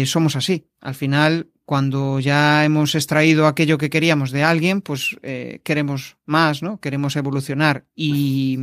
[0.06, 0.68] somos así.
[0.80, 6.64] Al final, cuando ya hemos extraído aquello que queríamos de alguien, pues eh, queremos más,
[6.64, 6.80] ¿no?
[6.80, 8.58] Queremos evolucionar y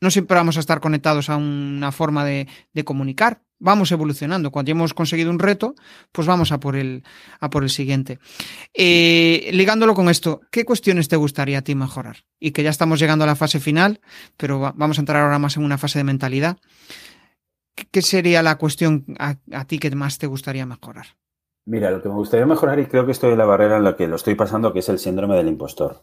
[0.00, 2.48] no siempre vamos a estar conectados a una forma de,
[2.84, 3.42] comunicar.
[3.60, 4.50] Vamos evolucionando.
[4.50, 5.76] Cuando ya hemos conseguido un reto,
[6.10, 7.04] pues vamos a por el,
[7.38, 8.18] a por el siguiente.
[8.74, 12.24] Eh, ligándolo con esto, ¿qué cuestiones te gustaría a ti mejorar?
[12.40, 14.00] Y que ya estamos llegando a la fase final,
[14.36, 16.58] pero vamos a entrar ahora más en una fase de mentalidad.
[17.92, 21.06] ¿Qué sería la cuestión a ti que más te gustaría mejorar?
[21.68, 23.94] Mira, lo que me gustaría mejorar, y creo que estoy en la barrera en la
[23.94, 26.00] que lo estoy pasando, que es el síndrome del impostor,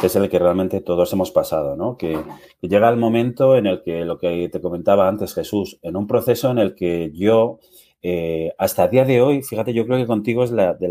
[0.00, 1.96] que es el que realmente todos hemos pasado, ¿no?
[1.96, 2.18] Que,
[2.60, 6.50] llega el momento en el que, lo que te comentaba antes Jesús, en un proceso
[6.50, 7.60] en el que yo,
[8.02, 10.88] eh, hasta el día de hoy, fíjate, yo creo que contigo es la, de,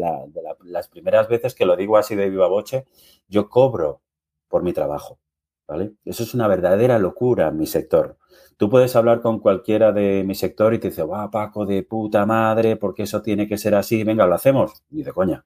[0.63, 2.85] las primeras veces que lo digo así de viva voce,
[3.27, 3.99] yo cobro
[4.47, 5.19] por mi trabajo,
[5.67, 5.91] ¿vale?
[6.05, 8.15] Eso es una verdadera locura en mi sector.
[8.57, 12.25] Tú puedes hablar con cualquiera de mi sector y te dice, va, Paco, de puta
[12.25, 14.83] madre, porque eso tiene que ser así, venga, lo hacemos.
[14.89, 15.45] Y de coña,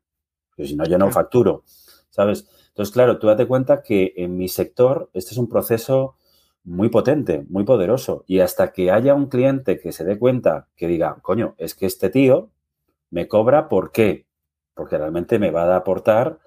[0.56, 1.64] que si no, yo no facturo,
[2.10, 2.48] ¿sabes?
[2.70, 6.18] Entonces, claro, tú date cuenta que en mi sector este es un proceso
[6.64, 8.24] muy potente, muy poderoso.
[8.28, 11.88] Y hasta que haya un cliente que se dé cuenta, que diga, coño, es que
[11.88, 12.52] este tío
[13.10, 14.28] me cobra, ¿por qué?
[14.76, 16.40] Porque realmente me va a aportar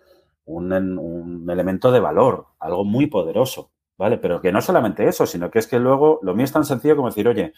[0.44, 3.71] un, un elemento de valor, algo muy poderoso.
[4.02, 4.18] ¿Vale?
[4.18, 6.96] Pero que no solamente eso, sino que es que luego lo mío es tan sencillo
[6.96, 7.52] como decir, oye,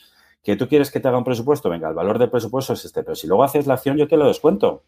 [0.45, 1.71] ¿Que tú quieres que te haga un presupuesto?
[1.71, 4.19] Venga, el valor del presupuesto es este, pero si luego haces la acción yo te
[4.19, 4.85] lo descuento.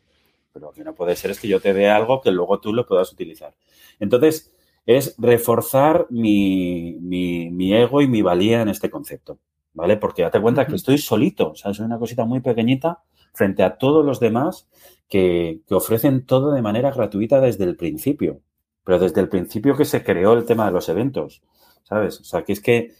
[0.52, 2.74] Pero lo que no puede ser es que yo te dé algo que luego tú
[2.74, 3.54] lo puedas utilizar.
[3.98, 4.54] Entonces,
[4.84, 9.38] es reforzar mi, mi, ego y mi valía en este concepto,
[9.72, 9.96] ¿vale?
[9.96, 13.02] Porque date cuenta que estoy solito, o sea, soy una cosita muy pequeñita
[13.32, 14.68] frente a todos los demás
[15.08, 18.40] que, que ofrecen todo de manera gratuita desde el principio,
[18.86, 21.42] pero desde el principio que se creó el tema de los eventos,
[21.82, 22.20] ¿sabes?
[22.20, 22.92] O sea, que es que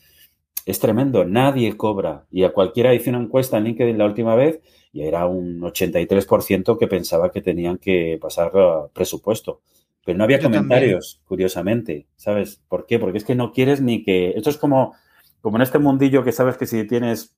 [0.67, 2.27] es tremendo, nadie cobra.
[2.29, 4.61] Y a cualquiera hice una encuesta en LinkedIn la última vez
[4.93, 8.51] y era un 83% que pensaba que tenían que pasar
[8.93, 9.61] presupuesto.
[10.05, 12.61] Pero no había comentarios, curiosamente, ¿sabes?
[12.69, 12.99] ¿Por qué?
[12.99, 14.31] Porque es que no quieres ni que...
[14.31, 14.93] Esto es como,
[15.41, 17.37] como en este mundillo que sabes que si tienes,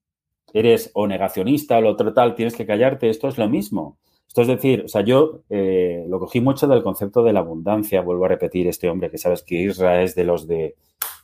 [0.54, 3.10] eres o negacionista o lo otro tal, tienes que callarte.
[3.10, 3.98] Esto es lo mismo.
[4.28, 8.02] Esto es decir, o sea, yo eh, lo cogí mucho del concepto de la abundancia,
[8.02, 10.76] vuelvo a repetir, este hombre que sabes que Israel es de los de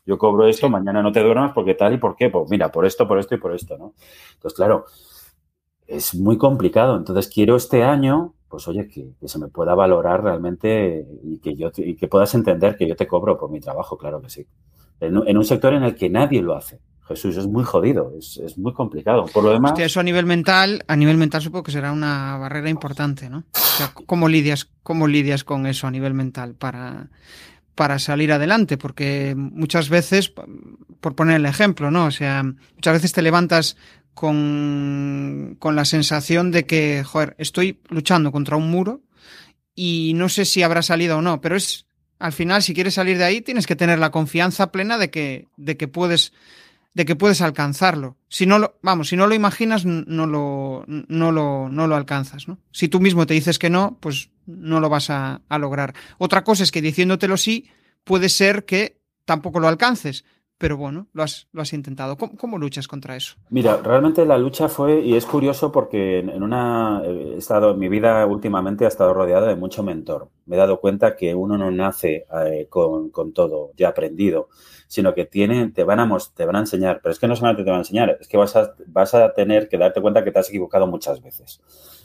[0.07, 2.85] yo cobro esto, mañana no te duermas porque tal y por qué, pues mira, por
[2.87, 3.95] esto, por esto y por esto, ¿no?
[4.35, 4.85] Entonces, claro,
[5.87, 6.97] es muy complicado.
[6.97, 11.71] Entonces, quiero este año, pues oye, que, se me pueda valorar realmente y que yo
[11.77, 14.47] y que puedas entender que yo te cobro por mi trabajo, claro que sí.
[15.01, 16.81] en un sector en el que nadie lo hace.
[17.07, 19.27] Jesús, es muy jodido, es, muy complicado.
[19.27, 19.79] Por lo demás.
[19.79, 23.45] eso a nivel mental, a nivel mental supongo que será una barrera importante, ¿no?
[23.55, 27.11] O sea, ¿cómo lidias, cómo lidias con eso a nivel mental para,
[27.75, 28.79] para salir adelante?
[28.79, 30.33] Porque muchas veces,
[31.01, 32.07] por poner el ejemplo, ¿no?
[32.07, 33.77] O sea, muchas veces te levantas
[34.15, 39.03] con, con la sensación de que, joder, estoy luchando contra un muro
[39.75, 41.87] y no sé si habrá salido o no, pero es,
[42.19, 45.49] al final, si quieres salir de ahí, tienes que tener la confianza plena de que,
[45.59, 46.33] de que puedes
[46.95, 48.17] de que puedes alcanzarlo.
[48.29, 52.49] Si no lo, vamos, si no lo imaginas, no lo, no lo, no lo alcanzas,
[52.49, 52.59] ¿no?
[52.71, 55.95] Si tú mismo te dices que no, pues no lo vas a, a lograr.
[56.19, 57.69] Otra cosa es que diciéndotelo sí,
[58.05, 60.25] puede ser que tampoco lo alcances
[60.65, 62.17] pero bueno, lo has, lo has intentado.
[62.17, 63.35] ¿Cómo, luchas contra eso?
[63.51, 68.25] Mira, realmente la lucha fue, y es curioso porque en una, he estado, mi vida
[68.25, 70.29] últimamente ha estado rodeada de mucho mentor.
[70.47, 74.49] Me he dado cuenta que uno no nace eh, con, con, todo ya aprendido,
[74.87, 77.65] sino que tiene, te, van a, te van a enseñar, pero es que no solamente
[77.65, 80.31] te van a enseñar, es que vas a, vas a tener que darte cuenta que
[80.31, 81.61] te has equivocado muchas veces.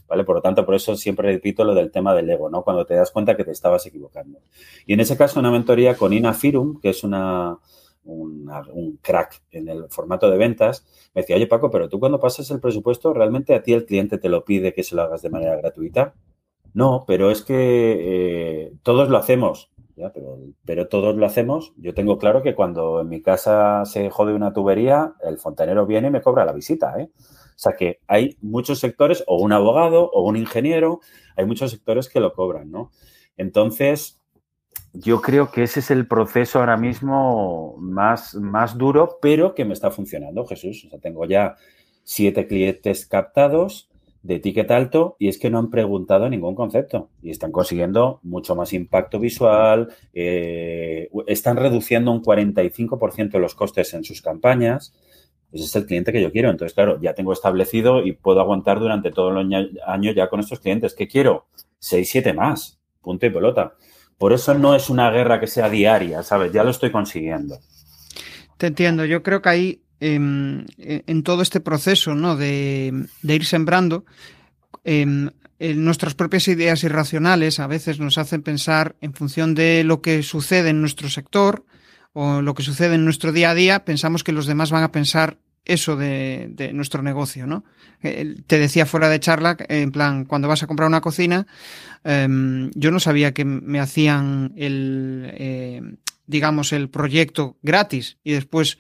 [0.08, 0.24] ¿Vale?
[0.24, 2.64] Por lo tanto, por eso siempre repito lo del tema del ego, ¿no?
[2.64, 4.40] Cuando te das cuenta que te estabas equivocando.
[4.88, 7.60] Y en ese caso, una mentoría con Ina Firum, que es una,
[8.06, 12.50] un crack en el formato de ventas, me decía, oye Paco, pero tú cuando pasas
[12.52, 15.30] el presupuesto, ¿realmente a ti el cliente te lo pide que se lo hagas de
[15.30, 16.14] manera gratuita?
[16.74, 19.72] No, pero es que eh, todos lo hacemos,
[20.66, 21.74] pero, todos lo hacemos.
[21.78, 26.08] Yo tengo claro que cuando en mi casa se jode una tubería, el fontanero viene
[26.08, 27.00] y me cobra la visita.
[27.00, 27.10] ¿eh?
[27.16, 31.02] O sea que hay muchos sectores, o un abogado, o un ingeniero,
[31.36, 32.92] hay muchos sectores que lo cobran, ¿no?
[33.38, 34.22] Entonces,
[34.94, 39.74] yo creo que ese es el proceso ahora mismo más, más duro, pero que me
[39.74, 40.86] está funcionando, Jesús.
[40.86, 41.56] O sea, tengo ya
[42.04, 43.89] siete clientes captados
[44.22, 48.56] de ticket alto y es que no han preguntado ningún concepto y están consiguiendo mucho
[48.56, 54.94] más impacto visual, eh, están reduciendo un 45% los costes en sus campañas.
[55.52, 56.50] Ese es el cliente que yo quiero.
[56.50, 60.60] Entonces, claro, ya tengo establecido y puedo aguantar durante todo el año ya con estos
[60.60, 60.94] clientes.
[60.94, 61.48] ¿Qué quiero?
[61.80, 62.80] Seis, siete más.
[63.02, 63.74] Punto y pelota.
[64.18, 66.52] Por eso no es una guerra que sea diaria, ¿sabes?
[66.52, 67.58] Ya lo estoy consiguiendo.
[68.58, 69.06] Te entiendo.
[69.06, 72.36] Yo creo que ahí, em, en todo este proceso ¿no?
[72.36, 74.06] de, ir sembrando,
[74.84, 75.30] em,
[75.60, 80.70] nuestras propias ideas irracionales a veces nos hacen pensar en función de lo que sucede
[80.70, 81.66] en nuestro sector
[82.14, 84.92] o lo que sucede en nuestro día a día, pensamos que los demás van a
[84.92, 87.64] pensar eso de, nuestro negocio, ¿no?
[88.02, 91.46] Eh, te decía fuera de charla, en plan, cuando vas a comprar una cocina,
[92.04, 95.82] em, yo no sabía que me hacían el, eh,
[96.26, 98.80] digamos, el proyecto gratis y después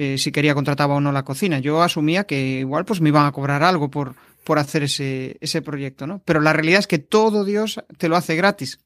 [0.00, 1.58] eh, si quería contrataba o no la cocina.
[1.58, 5.60] Yo asumía que igual pues me iban a cobrar algo por, por hacer ese, ese
[5.60, 6.22] proyecto, ¿no?
[6.24, 8.78] Pero la realidad es que todo Dios te lo hace gratis,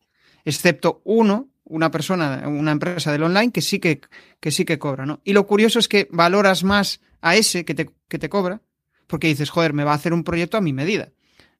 [0.46, 4.00] excepto uno una persona, una empresa del online que sí que,
[4.40, 5.20] que sí que cobra, ¿no?
[5.22, 8.62] Y lo curioso es que valoras más a ese que te, que te cobra,
[9.06, 11.10] porque dices, joder, me va a hacer un proyecto a mi medida.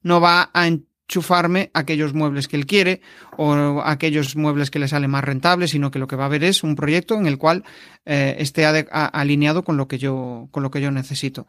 [0.00, 0.66] No va a
[1.08, 3.00] enchufarme aquellos muebles que él quiere
[3.36, 6.44] o aquellos muebles que le salen más rentables, sino que lo que va a haber
[6.44, 7.64] es un proyecto en el cual
[8.04, 11.46] eh, esté alineado con lo que yo, con lo que yo necesito.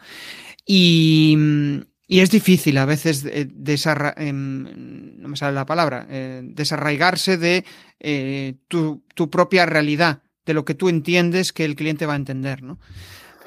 [0.65, 1.38] Y,
[2.07, 3.49] y es difícil a veces eh,
[4.17, 7.65] em, no me sale la palabra, eh, desarraigarse de
[8.67, 12.63] tu, tu, propia realidad, de lo que tú entiendes que el cliente va a entender,
[12.63, 12.80] ¿no?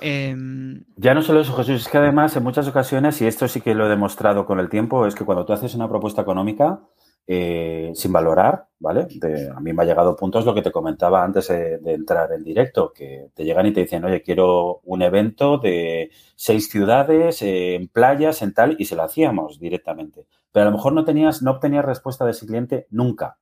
[0.00, 3.60] Em, ya no solo eso, Jesús, es que además en muchas ocasiones, y esto sí
[3.60, 6.80] que lo he demostrado con el tiempo, es que cuando tú haces una propuesta económica,
[7.28, 9.08] eh, sin valorar, ¿vale?
[9.52, 12.92] a mí me ha llegado puntos lo que te comentaba antes de, entrar en directo,
[12.92, 18.42] que te llegan y te dicen, oye, quiero un evento de seis ciudades, en playas,
[18.42, 20.26] en tal, y se lo hacíamos directamente.
[20.52, 23.38] Pero a lo mejor no tenías, no obtenías respuesta de ese cliente nunca.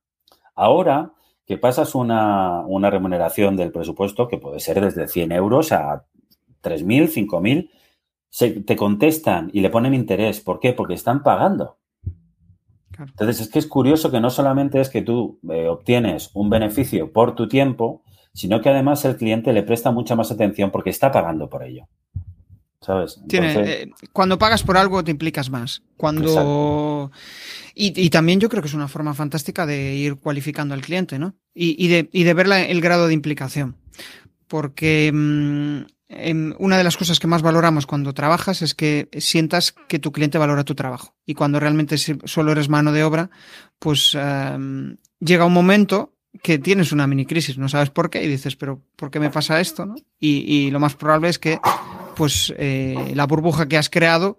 [0.55, 1.11] Ahora
[1.45, 6.05] que pasas una, una remuneración del presupuesto, que puede ser desde 100 euros a
[6.65, 10.41] 3.000, 5.000, te contestan y le ponen interés.
[10.41, 10.73] ¿Por qué?
[10.73, 11.77] Porque están pagando.
[12.99, 17.11] Entonces, es que es curioso que no solamente es que tú eh, obtienes un beneficio
[17.11, 21.11] por tu tiempo, sino que además el cliente le presta mucha más atención porque está
[21.11, 21.87] pagando por ello.
[22.81, 23.19] ¿Sabes?
[23.31, 25.81] Eh, cuando pagas por algo te implicas más.
[25.97, 27.11] Cuando.
[27.73, 31.35] Y, también yo creo que es una forma fantástica de ir cualificando al cliente, ¿no?
[31.53, 33.75] Y, de, y de, ver el grado de implicación.
[34.47, 39.99] Porque mm, una de las cosas que más valoramos cuando trabajas es que sientas que
[39.99, 41.15] tu cliente valora tu trabajo.
[41.25, 43.29] Y cuando realmente solo eres mano de obra,
[43.79, 46.13] pues em, llega un momento
[46.43, 49.29] que tienes una mini crisis, no sabes por qué, y dices, pero ¿por qué me
[49.31, 49.85] pasa esto?
[49.85, 49.95] ¿no?
[50.19, 51.59] Y, lo más probable es que
[52.15, 54.37] pues eh, la burbuja que has creado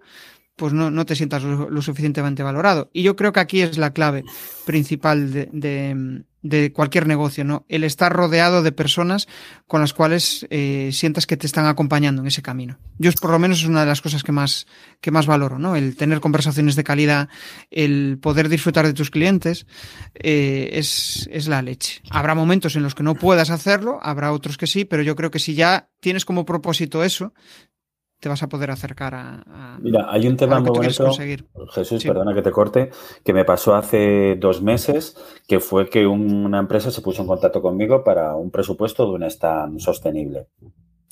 [0.57, 2.89] pues no, no te sientas lo, suficientemente valorado.
[2.91, 4.23] Y yo creo que aquí es la clave
[4.65, 7.65] principal de, de, cualquier negocio, ¿no?
[7.69, 9.27] El estar rodeado de personas
[9.67, 12.79] con las cuales eh, sientas que te están acompañando en ese camino.
[12.97, 14.65] Yo por lo menos es una de las cosas que más,
[14.99, 15.75] que más valoro, ¿no?
[15.75, 17.29] El tener conversaciones de calidad,
[17.69, 19.67] el poder disfrutar de tus clientes,
[20.15, 22.01] eh, es, es la leche.
[22.09, 25.29] Habrá momentos en los que no puedas hacerlo, habrá otros que sí, pero yo creo
[25.29, 27.33] que si ya tienes como propósito eso,
[28.19, 29.77] te vas a poder acercar a.
[29.79, 31.11] Mira, hay un tema muy bonito,
[31.71, 32.89] Jesús, perdona que te corte,
[33.23, 35.17] que me pasó hace dos meses,
[35.47, 39.23] que fue que una empresa se puso en contacto conmigo para un presupuesto de un
[39.23, 40.47] stand sostenible.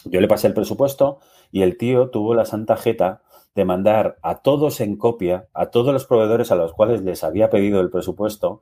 [0.06, 1.19] Yo le pasé el presupuesto
[1.52, 3.22] y el tío tuvo la santa jeta
[3.53, 7.49] de mandar a todos en copia, a todos los proveedores a los cuales les había
[7.49, 8.61] pedido el presupuesto,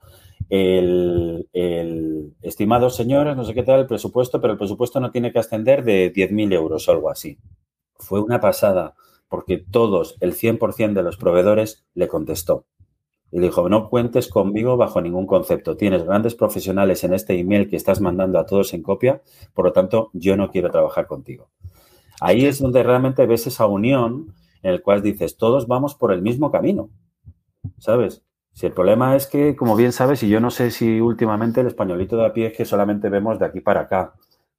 [0.49, 5.31] el, el estimado señores, no sé qué tal, el presupuesto, pero el presupuesto no tiene
[5.31, 7.39] que ascender de 10.000 euros o algo así
[8.03, 8.95] fue una pasada,
[9.27, 12.65] porque todos, el 100% de los proveedores, le contestó.
[13.31, 15.75] Y le dijo, no cuentes conmigo bajo ningún concepto.
[15.75, 19.23] Tienes grandes profesionales en este email que estás mandando a todos en copia,
[19.55, 21.49] por lo tanto, yo no quiero trabajar contigo.
[22.21, 26.21] Ahí es donde realmente ves esa unión en el cual dices, todos vamos por el
[26.21, 26.89] mismo camino,
[27.79, 28.23] ¿sabes?
[28.53, 31.67] Si el problema es que, como bien sabes, y yo no sé si últimamente el
[31.67, 34.13] españolito de a pie es que solamente vemos de aquí para acá,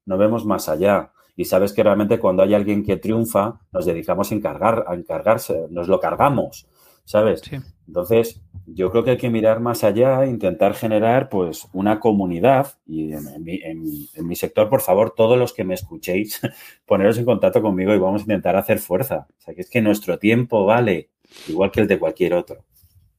[0.04, 4.31] no vemos más allá y sabes que realmente cuando hay alguien que triunfa, nos dedicamos
[4.31, 6.66] a, encargar, a encargarse, nos lo cargamos,
[7.05, 7.43] ¿sabes?
[7.86, 13.12] Entonces, yo creo que hay que mirar más allá, intentar generar pues una comunidad y
[13.12, 13.82] en,
[14.27, 16.40] mi, sector, por favor, todos los que me escuchéis,
[16.86, 19.27] poneros en contacto conmigo y vamos a intentar hacer fuerza.
[19.39, 21.11] O sea, que es que nuestro tiempo vale
[21.48, 22.65] igual que el de cualquier otro.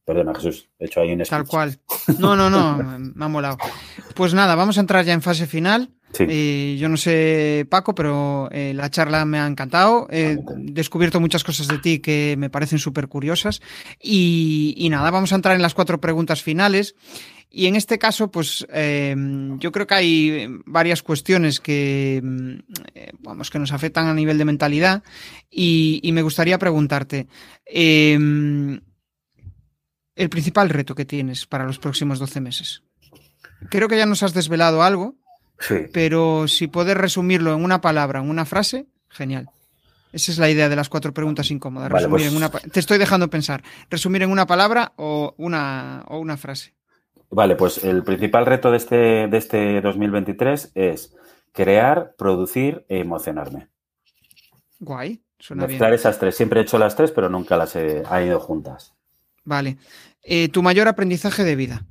[0.04, 1.78] Perdona, Jesús, he hecho ahí un Tal cual.
[2.20, 3.58] No, no, no, me ha molado.
[4.14, 5.95] Pues nada, vamos a entrar ya en fase final.
[6.18, 10.06] Eh, yo no sé, Paco, pero eh, la charla me ha encantado.
[10.10, 13.60] He descubierto muchas cosas de ti que me parecen súper curiosas.
[14.00, 16.94] Y, nada, vamos a entrar en las cuatro preguntas finales.
[17.50, 22.60] Y en este caso, pues em, yo creo que hay varias cuestiones que, em,
[23.20, 25.02] vamos, que nos afectan a nivel de mentalidad.
[25.50, 27.28] Y, y me gustaría preguntarte.
[27.66, 28.18] Eh,
[30.16, 32.82] el principal reto que tienes para los próximos 12 meses?
[33.70, 35.14] Creo que ya nos has desvelado algo,
[35.58, 35.86] sí.
[35.92, 39.50] pero si puedes resumirlo en una palabra, en una frase, genial.
[40.12, 41.90] Esa es la idea de las cuatro preguntas incómodas.
[42.08, 42.30] Pues
[42.72, 43.62] te estoy dejando pensar.
[43.90, 46.74] Resumir en una palabra o una, o una frase.
[47.30, 48.96] Vale, pues el principal reto de este,
[49.28, 51.14] de este 2023 es
[51.52, 53.68] crear, producir e emocionarme.
[54.78, 55.22] Guay.
[55.38, 56.34] Suena Mezclar esas tres.
[56.34, 58.94] Siempre he hecho las tres, pero nunca las he, ido juntas.
[59.44, 59.76] Vale.
[60.22, 61.84] Eh, ¿Tu mayor aprendizaje de vida?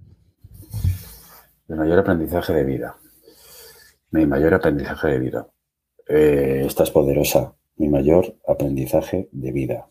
[1.68, 2.98] Mi mayor aprendizaje de vida.
[4.16, 5.48] Mi mayor aprendizaje de vida.
[6.08, 7.54] Eh, esta es poderosa.
[7.76, 9.90] Mi mayor aprendizaje de vida.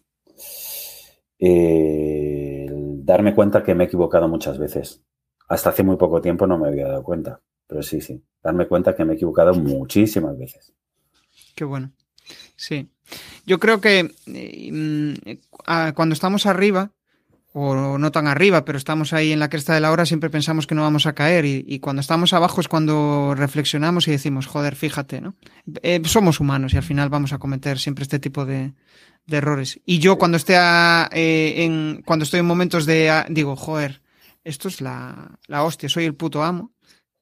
[1.39, 5.03] Eh, darme cuenta que me he equivocado muchas veces.
[5.47, 7.43] Hasta hace muy poco tiempo no me había dado cuenta.
[7.67, 8.25] Pero sí, sí.
[8.43, 10.73] Darme cuenta que me he equivocado muchísimas veces.
[11.55, 11.93] Qué bueno.
[12.57, 12.89] Sí.
[13.45, 16.93] Yo creo que mm, cuando estamos arriba,
[17.57, 20.67] o no tan arriba, pero estamos ahí en la cresta de la hora, siempre pensamos
[20.67, 24.75] que no vamos a caer y, cuando estamos abajo es cuando reflexionamos y decimos, joder,
[24.75, 25.37] fíjate, ¿no?
[25.83, 28.73] Eh, somos humanos y al final vamos a cometer siempre este tipo de,
[29.31, 29.81] errores.
[29.87, 34.03] Y yo cuando esté eh, en, cuando estoy en momentos de, digo, joder,
[34.43, 36.73] esto es la, la hostia, soy el puto amo.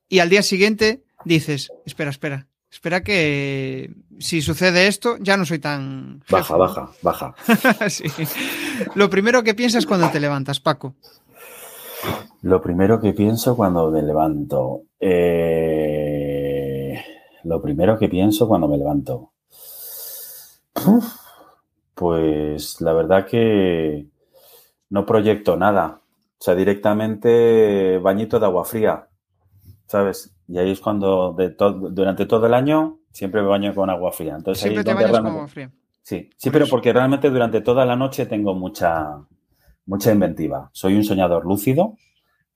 [0.08, 5.58] Y al día siguiente dices, espera, espera, Espera que si sucede esto, ya no soy
[5.58, 6.24] tan.
[6.30, 7.34] Baja, baja, baja.
[8.94, 10.94] Lo primero que piensas cuando te levantas, Paco.
[12.40, 14.84] Lo primero que pienso cuando me levanto.
[14.98, 15.84] Eh,
[17.44, 19.32] lo primero que pienso cuando me levanto.
[21.94, 24.06] Pues la verdad que
[24.88, 26.00] no proyecto nada.
[26.38, 29.08] O sea, directamente bañito de agua fría,
[29.92, 30.34] ¿sabes?
[30.48, 31.54] Y ahí es cuando de
[31.90, 34.34] durante todo el año siempre me baño con agua fría.
[34.36, 35.70] Entonces, siempre te bañas con agua fría.
[36.02, 39.18] Sí, sí, pero porque realmente durante toda la noche tengo mucha,
[39.84, 40.70] mucha inventiva.
[40.72, 41.96] Soy un soñador lúcido,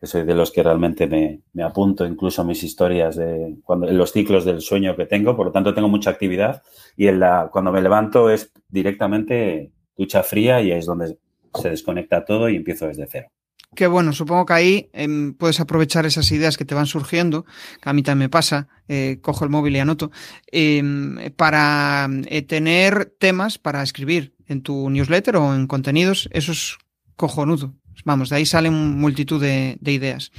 [0.00, 4.12] que soy de los que realmente me, apunto incluso mis historias de cuando, en los
[4.12, 6.62] ciclos del sueño que tengo, por lo tanto tengo mucha actividad
[6.96, 11.18] y en la, cuando me levanto es directamente ducha fría y es donde
[11.54, 13.28] se desconecta todo y empiezo desde cero.
[13.74, 17.44] Qué bueno, supongo que ahí em, puedes aprovechar esas ideas que te van surgiendo,
[17.82, 20.10] que a mí también me pasa, eh, cojo el móvil y anoto,
[20.50, 26.78] em, para eh, tener temas para escribir en tu newsletter o en contenidos, eso es
[27.16, 27.74] cojonudo.
[28.04, 30.30] Vamos, de ahí salen multitud de, ideas.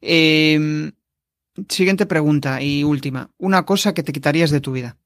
[0.00, 0.92] Em,
[1.68, 3.30] siguiente pregunta y última.
[3.38, 4.96] Una cosa que te quitarías de tu vida.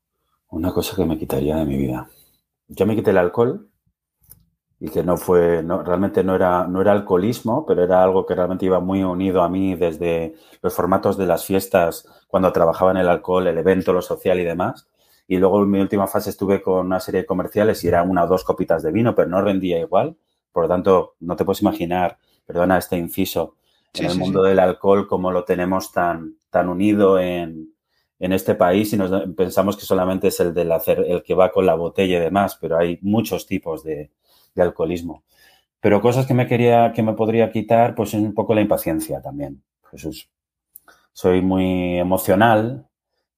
[0.49, 2.09] Una cosa que me quitaría de mi vida.
[2.69, 3.71] Yo me quité el alcohol
[4.79, 8.35] y que no fue, no, realmente no era, no era alcoholismo, pero era algo que
[8.35, 12.99] realmente iba muy unido a mí desde los formatos de las fiestas, cuando trabajaba en
[12.99, 14.89] el alcohol, el evento, lo social y demás.
[15.27, 18.25] Y luego en mi última fase estuve con una serie de comerciales y era una
[18.25, 20.17] o dos copitas de vino, pero no rendía igual.
[20.53, 23.57] Por lo tanto, no te puedes imaginar, perdona este inciso,
[23.95, 27.73] en el mundo del alcohol como lo tenemos tan, tan unido en,
[28.19, 31.51] en este país y nos pensamos que solamente es el del hacer, el que va
[31.51, 34.11] con la botella y demás, pero hay muchos tipos de,
[34.57, 35.23] de alcoholismo.
[35.81, 39.23] Pero cosas que me quería, que me podría quitar, pues es un poco la impaciencia
[39.23, 40.29] también, Jesús.
[41.13, 42.89] Soy muy emocional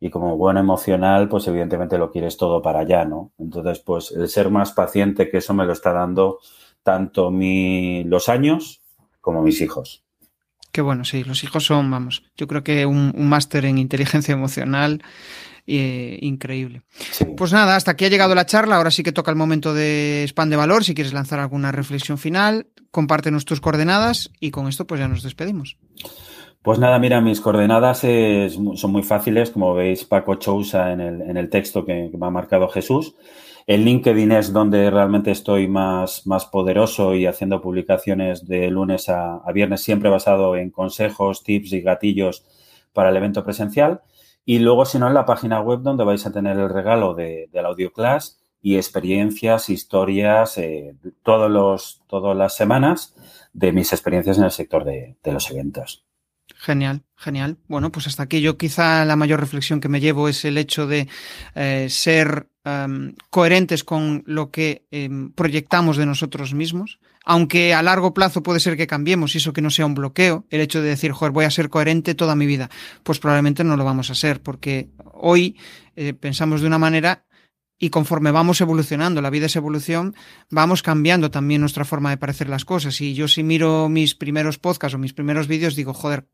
[0.00, 3.32] y como buen emocional, pues evidentemente lo quieres todo para allá, ¿no?
[3.38, 6.38] Entonces, pues el ser más paciente, que eso me lo está dando
[6.82, 8.80] tanto mi, los años
[9.20, 10.04] como mis hijos.
[10.70, 14.32] Qué bueno, sí, los hijos son, vamos, yo creo que un, un máster en inteligencia
[14.32, 15.02] emocional
[15.70, 16.80] eh, increíble.
[17.36, 18.76] Pues nada, hasta aquí ha llegado la charla.
[18.76, 20.82] Ahora sí que toca el momento de spam de valor.
[20.82, 25.22] Si quieres lanzar alguna reflexión final, compártenos tus coordenadas y con esto pues ya nos
[25.22, 25.76] despedimos.
[26.62, 31.36] Pues nada, mira, mis coordenadas son muy fáciles, como veis Paco Chousa en el, en
[31.36, 33.14] el texto que, me ha marcado Jesús.
[33.66, 39.36] El LinkedIn es donde realmente estoy más, más poderoso y haciendo publicaciones de lunes a,
[39.36, 42.44] a viernes, siempre basado en consejos, tips y gatillos
[42.94, 44.00] para el evento presencial.
[44.48, 47.50] Y luego, si no, en la página web donde vais a tener el regalo de,
[47.52, 53.14] del audio class y experiencias, historias, eh, todos los, todas las semanas
[53.52, 56.06] de mis experiencias en el sector de, los eventos.
[56.56, 57.58] Genial, genial.
[57.68, 60.86] Bueno, pues hasta aquí yo quizá la mayor reflexión que me llevo es el hecho
[60.86, 61.08] de
[61.54, 68.14] eh, ser em, coherentes con lo que em, proyectamos de nosotros mismos, aunque a largo
[68.14, 70.88] plazo puede ser que cambiemos y eso que no sea un bloqueo, el hecho de
[70.88, 72.70] decir, joder, voy a ser coherente toda mi vida,
[73.02, 75.54] pues probablemente no lo vamos a ser, porque hoy
[75.94, 77.26] eh, pensamos de una manera
[77.78, 80.16] y conforme vamos evolucionando, la vida es evolución,
[80.48, 82.98] vamos cambiando también nuestra forma de parecer las cosas.
[83.02, 86.26] Y yo si miro mis primeros podcasts o mis primeros vídeos, digo, joder,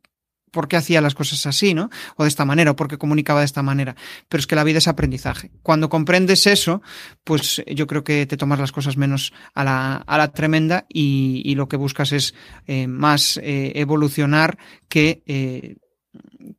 [0.55, 1.90] por qué hacía las cosas así, ¿no?
[2.16, 3.94] O de esta manera, o por qué comunicaba de esta manera.
[4.28, 5.51] Pero es que la vida es aprendizaje.
[5.62, 6.81] Cuando comprendes eso,
[7.24, 11.55] pues yo creo que te tomas las cosas menos a la, a la tremenda y,
[11.55, 12.35] lo que buscas es
[12.66, 14.59] eh, más eh, evolucionar
[14.89, 15.76] que, eh,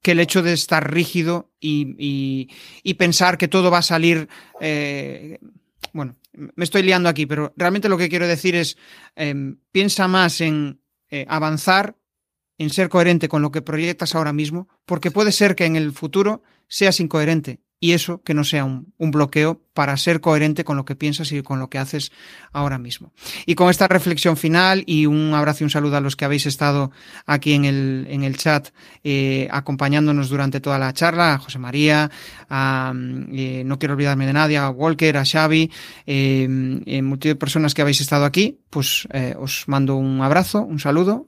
[0.02, 2.48] que el hecho de estar rígido y,
[2.84, 4.28] y, pensar que todo va a salir.
[5.94, 8.78] bueno, me estoy liando aquí, pero realmente lo que quiero decir es
[9.72, 10.82] piensa más en
[11.28, 11.96] avanzar
[12.58, 15.92] en ser coherente con lo que proyectas ahora mismo, porque puede ser que en el
[15.92, 20.86] futuro seas incoherente y eso que no sea un, bloqueo para ser coherente con lo
[20.86, 22.12] que piensas y con lo que haces
[22.52, 23.14] ahora mismo.
[23.46, 26.46] Y con esta reflexión final y un abrazo y un saludo a los que habéis
[26.46, 26.92] estado
[27.26, 28.70] aquí en el, en el chat
[29.04, 32.10] eh, acompañándonos durante toda la charla, a José María,
[32.50, 32.94] a,
[33.32, 35.70] eh, no quiero olvidarme de nadie, a Walker, a Xavi,
[36.08, 36.48] eh,
[37.04, 39.08] multitud de personas que habéis estado aquí, pues
[39.38, 41.28] os mando un abrazo, un saludo